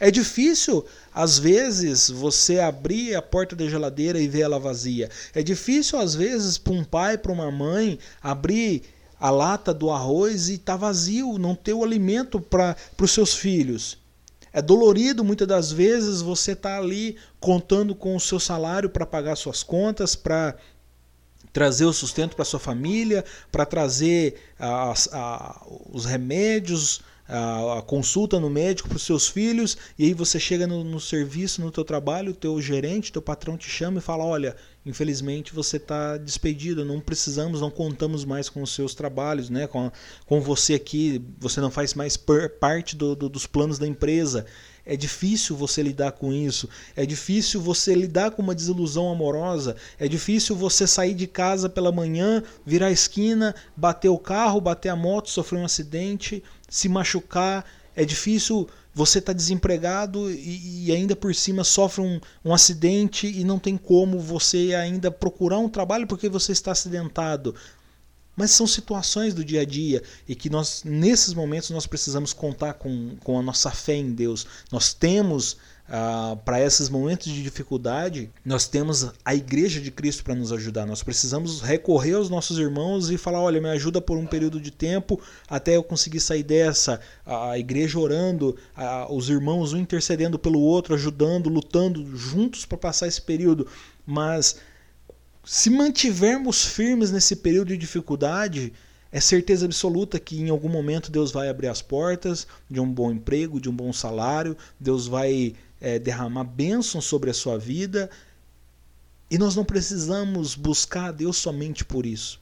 [0.00, 5.10] É difícil, às vezes, você abrir a porta da geladeira e ver ela vazia.
[5.34, 8.82] É difícil, às vezes, para um pai, para uma mãe, abrir
[9.24, 13.96] a lata do arroz e está vazio, não ter o alimento para os seus filhos.
[14.52, 19.34] É dolorido muitas das vezes você está ali contando com o seu salário para pagar
[19.34, 20.54] suas contas, para
[21.54, 28.38] trazer o sustento para sua família, para trazer a, a, os remédios, a, a consulta
[28.38, 31.82] no médico para os seus filhos, e aí você chega no, no serviço, no teu
[31.82, 34.54] trabalho, o teu gerente, teu patrão te chama e fala, olha,
[34.84, 39.66] infelizmente você está despedido, não precisamos, não contamos mais com os seus trabalhos, né?
[39.66, 39.90] com,
[40.26, 42.16] com você aqui, você não faz mais
[42.60, 44.44] parte do, do, dos planos da empresa.
[44.86, 50.06] É difícil você lidar com isso, é difícil você lidar com uma desilusão amorosa, é
[50.06, 54.96] difícil você sair de casa pela manhã, virar a esquina, bater o carro, bater a
[54.96, 57.64] moto, sofrer um acidente, se machucar.
[57.96, 63.42] É difícil você está desempregado e, e, ainda por cima sofre um, um acidente e
[63.42, 67.54] não tem como você ainda procurar um trabalho porque você está acidentado.
[68.36, 72.74] Mas são situações do dia a dia e que nós, nesses momentos, nós precisamos contar
[72.74, 74.46] com, com a nossa fé em Deus.
[74.72, 80.34] Nós temos ah, para esses momentos de dificuldade, nós temos a Igreja de Cristo para
[80.34, 80.86] nos ajudar.
[80.86, 84.70] Nós precisamos recorrer aos nossos irmãos e falar: olha, me ajuda por um período de
[84.70, 87.00] tempo até eu conseguir sair dessa.
[87.26, 93.06] A igreja orando, a, os irmãos um intercedendo pelo outro, ajudando, lutando juntos para passar
[93.06, 93.66] esse período.
[94.06, 94.56] Mas
[95.44, 98.72] se mantivermos firmes nesse período de dificuldade,
[99.12, 103.12] é certeza absoluta que em algum momento Deus vai abrir as portas de um bom
[103.12, 108.10] emprego, de um bom salário, Deus vai é, derramar bênçãos sobre a sua vida.
[109.30, 112.40] E nós não precisamos buscar a Deus somente por isso.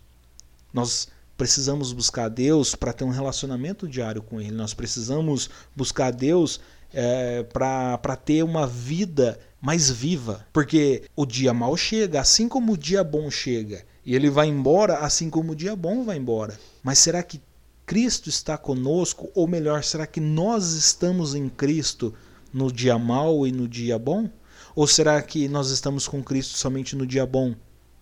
[0.73, 4.53] Nós precisamos buscar a Deus para ter um relacionamento diário com Ele.
[4.53, 6.61] Nós precisamos buscar a Deus
[6.93, 10.47] é, para ter uma vida mais viva.
[10.53, 13.85] Porque o dia mal chega, assim como o dia bom chega.
[14.05, 16.59] E ele vai embora, assim como o dia bom vai embora.
[16.83, 17.41] Mas será que
[17.87, 19.31] Cristo está conosco?
[19.35, 22.13] Ou melhor, será que nós estamos em Cristo
[22.53, 24.29] no dia mal e no dia bom?
[24.75, 27.55] Ou será que nós estamos com Cristo somente no dia bom?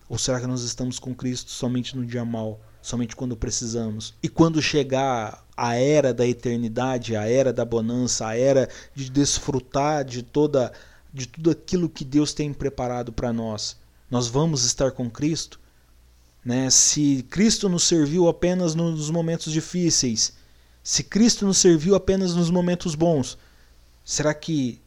[0.09, 2.59] Ou será que nós estamos com Cristo somente no dia mal?
[2.81, 4.13] Somente quando precisamos?
[4.21, 10.03] E quando chegar a era da eternidade, a era da bonança, a era de desfrutar
[10.03, 10.71] de toda
[11.13, 13.75] de tudo aquilo que Deus tem preparado para nós,
[14.09, 15.59] nós vamos estar com Cristo?
[16.43, 16.69] Né?
[16.69, 20.33] Se Cristo nos serviu apenas nos momentos difíceis,
[20.83, 23.37] se Cristo nos serviu apenas nos momentos bons,
[24.03, 24.81] será que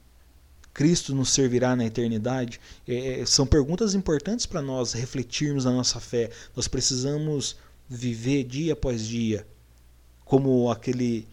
[0.73, 2.61] Cristo nos servirá na eternidade?
[2.87, 6.31] É, é são perguntas importantes para nós refletirmos na nossa fé.
[6.55, 7.57] Nós precisamos
[7.89, 9.47] viver dia após dia,
[10.25, 11.27] como aquele,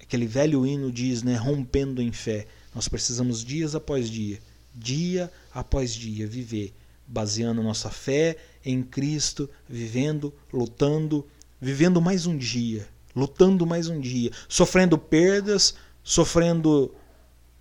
[0.00, 1.36] aquele velho hino diz, né?
[1.36, 2.46] rompendo em fé.
[2.74, 4.40] Nós precisamos dias após dia,
[4.74, 6.74] dia após dia, viver
[7.06, 11.26] baseando nossa fé em Cristo, vivendo, lutando,
[11.60, 16.94] vivendo mais um dia, lutando mais um dia, sofrendo perdas, sofrendo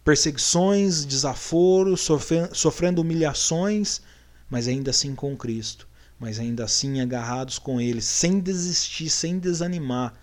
[0.03, 2.07] perseguições, desaforos,
[2.53, 4.01] sofrendo, humilhações,
[4.49, 5.88] mas ainda assim com Cristo,
[6.19, 10.13] mas ainda assim agarrados com Ele, sem desistir, sem desanimar.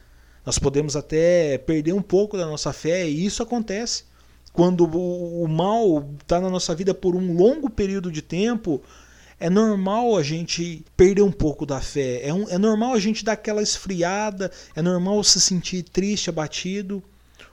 [0.44, 4.04] Nós podemos até perder um pouco da nossa fé, e isso acontece.
[4.52, 8.82] Quando o mal está na nossa vida por um longo período de tempo,
[9.38, 13.24] é normal a gente perder um pouco da fé, é, um, é normal a gente
[13.24, 17.02] dar aquela esfriada, é normal se sentir triste, abatido.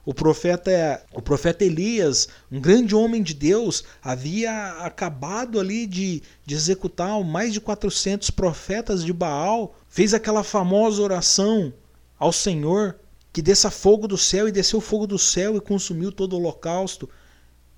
[0.07, 6.55] O profeta, o profeta Elias, um grande homem de Deus, havia acabado ali de, de
[6.55, 11.73] executar mais de 400 profetas de Baal, fez aquela famosa oração
[12.17, 12.97] ao Senhor
[13.34, 17.09] que desça fogo do céu e desceu fogo do céu e consumiu todo o holocausto.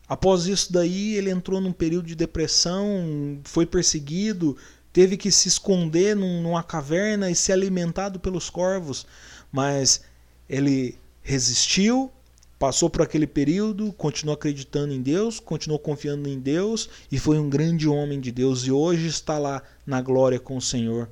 [0.07, 4.55] Após isso daí, ele entrou num período de depressão, foi perseguido,
[4.93, 9.07] teve que se esconder num, numa caverna e ser alimentado pelos corvos,
[9.51, 10.01] mas
[10.47, 12.11] ele resistiu,
[12.59, 17.49] passou por aquele período, continuou acreditando em Deus, continuou confiando em Deus e foi um
[17.49, 21.09] grande homem de Deus e hoje está lá na glória com o Senhor.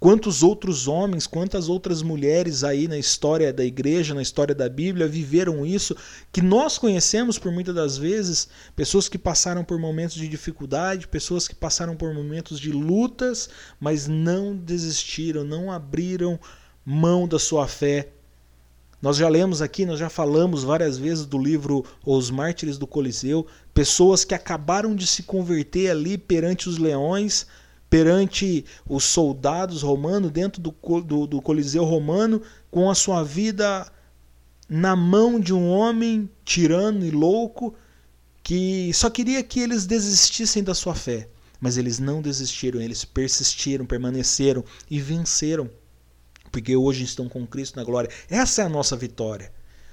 [0.00, 5.08] Quantos outros homens, quantas outras mulheres aí na história da igreja, na história da Bíblia,
[5.08, 5.96] viveram isso,
[6.30, 11.48] que nós conhecemos por muitas das vezes, pessoas que passaram por momentos de dificuldade, pessoas
[11.48, 13.48] que passaram por momentos de lutas,
[13.80, 16.38] mas não desistiram, não abriram
[16.84, 18.10] mão da sua fé.
[19.04, 23.46] Nós já lemos aqui, nós já falamos várias vezes do livro Os Mártires do Coliseu,
[23.74, 27.46] pessoas que acabaram de se converter ali perante os leões,
[27.90, 32.40] perante os soldados romanos, dentro do, do, do Coliseu romano,
[32.70, 33.86] com a sua vida
[34.66, 37.74] na mão de um homem tirano e louco
[38.42, 41.28] que só queria que eles desistissem da sua fé.
[41.60, 45.68] Mas eles não desistiram, eles persistiram, permaneceram e venceram.
[46.54, 48.08] Porque hoje estão com Cristo na glória.
[48.30, 49.50] Essa é a nossa vitória.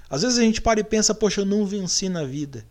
[0.08, 2.64] Às vezes a gente para e pensa, poxa, eu não venci na vida.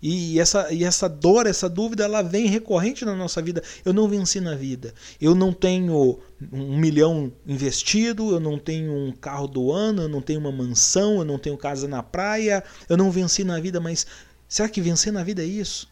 [0.00, 3.62] E essa, e essa dor, essa dúvida, ela vem recorrente na nossa vida.
[3.84, 4.94] Eu não venci na vida.
[5.20, 6.18] Eu não tenho
[6.50, 11.18] um milhão investido, eu não tenho um carro do ano, eu não tenho uma mansão,
[11.18, 14.06] eu não tenho casa na praia, eu não venci na vida, mas
[14.48, 15.86] será que vencer na vida é isso?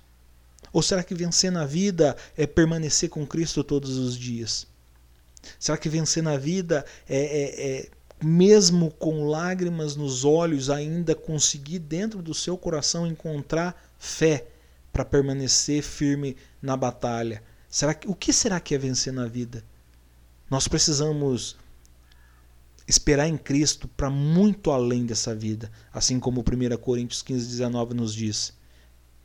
[0.73, 4.67] Ou será que vencer na vida é permanecer com Cristo todos os dias?
[5.59, 7.91] Será que vencer na vida é, é, é
[8.23, 14.47] mesmo com lágrimas nos olhos, ainda conseguir dentro do seu coração encontrar fé
[14.93, 17.43] para permanecer firme na batalha.
[17.69, 19.65] Será que, o que será que é vencer na vida?
[20.49, 21.57] Nós precisamos
[22.87, 28.15] esperar em Cristo para muito além dessa vida, assim como 1 Coríntios 15, 19 nos
[28.15, 28.53] diz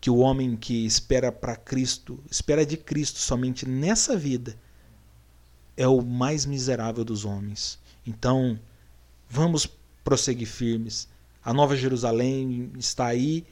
[0.01, 4.55] que o homem que espera para Cristo, espera de Cristo somente nessa vida,
[5.79, 7.79] é o mais miserável dos homens.
[8.05, 8.59] Então,
[9.29, 9.65] vamos
[10.03, 11.07] prosseguir firmes.
[11.41, 13.45] A Nova Jerusalém está aí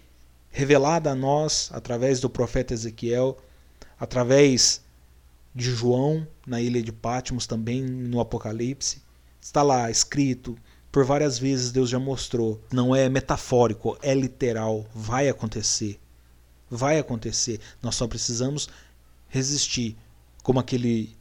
[0.50, 3.38] revelada a nós através do profeta Ezequiel,
[3.98, 4.82] através
[5.56, 9.02] de João na ilha de Patmos, também no Apocalipse.
[9.40, 10.58] Está lá escrito,
[10.92, 12.62] por várias vezes Deus já mostrou.
[12.74, 14.86] Não é metafórico, é literal.
[14.94, 15.98] Vai acontecer.
[16.70, 17.62] Vai acontecer.
[17.82, 18.68] Nós só precisamos
[19.30, 19.96] resistir.
[20.44, 21.17] como aquele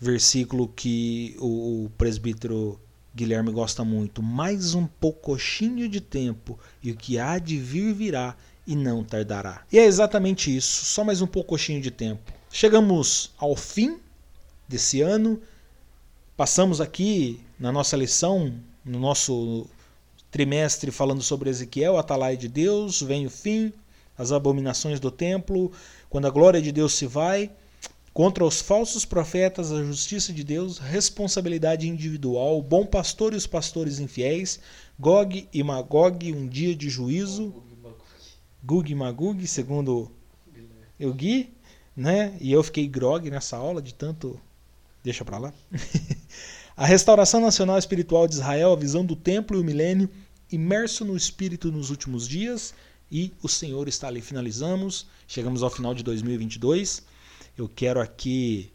[0.00, 2.80] versículo que o, o presbítero
[3.14, 4.22] Guilherme gosta muito.
[4.22, 8.36] Mais um poucochinho de tempo e o que há de vir virá
[8.66, 9.62] e não tardará.
[9.70, 12.32] E é exatamente isso, só mais um poucochinho de tempo.
[12.50, 13.98] Chegamos ao fim
[14.66, 15.40] desse ano,
[16.36, 18.54] passamos aqui na nossa lição,
[18.84, 19.66] no nosso
[20.30, 23.72] trimestre falando sobre Ezequiel, Atalai de Deus, vem o fim,
[24.16, 25.72] as abominações do templo,
[26.08, 27.50] quando a glória de Deus se vai,
[28.12, 33.46] contra os falsos profetas, a justiça de Deus, responsabilidade individual, o bom pastor e os
[33.46, 34.60] pastores infiéis,
[34.98, 37.54] Gog e Magog, um dia de juízo,
[38.62, 40.10] Gug e Magug, segundo
[41.00, 41.52] o Gui,
[41.96, 42.36] né?
[42.40, 44.38] E eu fiquei grog nessa aula de tanto
[45.02, 45.54] deixa para lá.
[46.76, 50.10] a restauração nacional espiritual de Israel, a visão do templo e o milênio,
[50.50, 52.74] imerso no espírito nos últimos dias,
[53.10, 54.20] e o Senhor está ali.
[54.20, 57.02] Finalizamos, chegamos ao final de 2022.
[57.56, 58.72] Eu quero aqui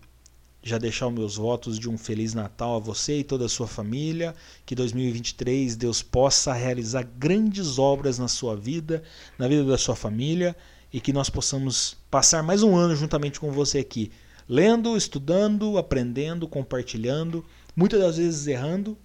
[0.61, 3.68] já deixar os meus votos de um feliz Natal a você e toda a sua
[3.68, 4.35] família.
[4.65, 9.03] Que 2023 Deus possa realizar grandes obras na sua vida,
[9.38, 10.56] na vida da sua família
[10.95, 14.11] e que nós possamos passar mais um ano juntamente com você aqui,
[14.47, 17.45] lendo, estudando, aprendendo, compartilhando,
[17.76, 18.97] muitas das vezes errando,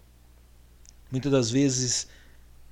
[1.11, 2.07] muitas das vezes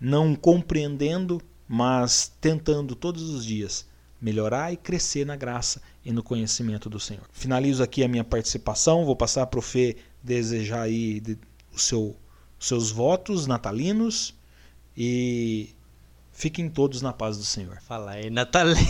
[0.01, 3.87] não compreendendo, mas tentando todos os dias
[4.21, 7.23] melhorar e crescer na graça e no conhecimento do Senhor.
[7.31, 11.23] Finalizo aqui a minha participação, vou passar para o Fê desejar aí
[11.71, 12.17] o seu,
[12.59, 14.35] seus votos natalinos
[14.97, 15.69] e
[16.33, 17.79] fiquem todos na paz do Senhor.
[17.83, 18.81] Fala aí, Natalina.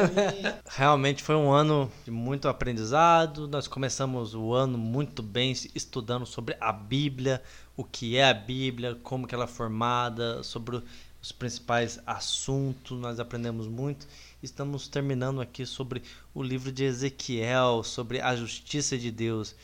[0.66, 3.46] Realmente foi um ano de muito aprendizado.
[3.46, 7.42] Nós começamos o ano muito bem estudando sobre a Bíblia,
[7.76, 10.82] o que é a Bíblia, como que ela é formada, sobre
[11.20, 12.98] os principais assuntos.
[12.98, 14.06] Nós aprendemos muito
[14.44, 16.02] estamos terminando aqui sobre
[16.34, 19.56] o livro de Ezequiel, sobre a justiça de Deus.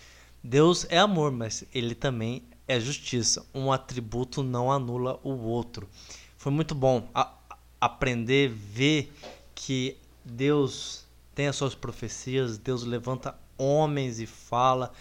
[0.42, 3.44] Deus é amor, mas ele também é justiça.
[3.54, 5.88] Um atributo não anula o outro.
[6.36, 7.32] Foi muito bom a,
[7.80, 9.12] aprender, ver
[9.54, 11.04] que Deus
[11.34, 14.92] tem as suas profecias, Deus levanta homens e fala.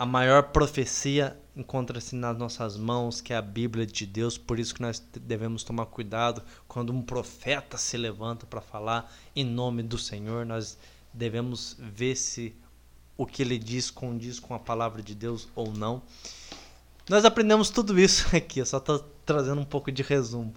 [0.00, 4.38] A maior profecia encontra-se nas nossas mãos, que é a Bíblia de Deus.
[4.38, 9.44] Por isso que nós devemos tomar cuidado quando um profeta se levanta para falar em
[9.44, 10.46] nome do Senhor.
[10.46, 10.78] Nós
[11.12, 12.56] devemos ver se
[13.14, 16.00] o que ele diz condiz com a palavra de Deus ou não.
[17.06, 20.54] Nós aprendemos tudo isso aqui, eu só estou trazendo um pouco de resumo.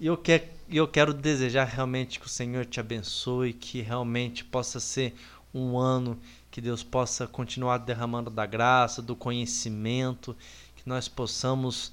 [0.00, 0.20] E eu,
[0.68, 5.14] eu quero desejar realmente que o Senhor te abençoe, que realmente possa ser
[5.54, 6.18] um ano
[6.58, 10.36] que Deus possa continuar derramando da graça, do conhecimento,
[10.74, 11.92] que nós possamos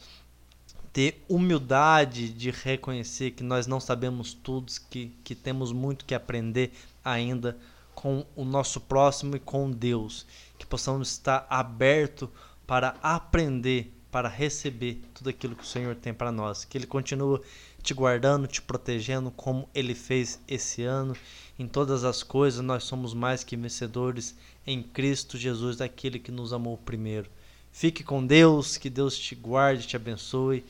[0.92, 6.72] ter humildade de reconhecer que nós não sabemos tudo, que, que temos muito que aprender
[7.04, 7.56] ainda
[7.94, 10.26] com o nosso próximo e com Deus,
[10.58, 12.28] que possamos estar aberto
[12.66, 17.40] para aprender, para receber tudo aquilo que o Senhor tem para nós, que Ele continue
[17.84, 21.16] te guardando, te protegendo, como Ele fez esse ano.
[21.58, 24.36] Em todas as coisas, nós somos mais que vencedores
[24.66, 27.30] em Cristo Jesus, daquele que nos amou primeiro.
[27.72, 30.66] Fique com Deus, que Deus te guarde, te abençoe.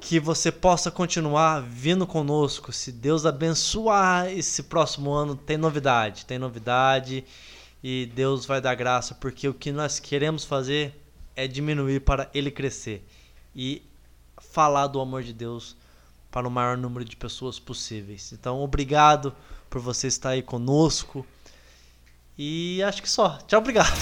[0.00, 2.72] Que você possa continuar vindo conosco.
[2.72, 7.24] Se Deus abençoar esse próximo ano, tem novidade, tem novidade
[7.82, 10.94] e Deus vai dar graça, porque o que nós queremos fazer
[11.34, 13.06] é diminuir para ele crescer
[13.54, 13.82] e
[14.38, 15.76] falar do amor de Deus
[16.30, 18.32] para o maior número de pessoas possíveis.
[18.32, 19.34] Então, obrigado
[19.68, 21.26] por você estar aí conosco.
[22.42, 23.36] E acho que só.
[23.46, 23.92] Tchau, obrigado.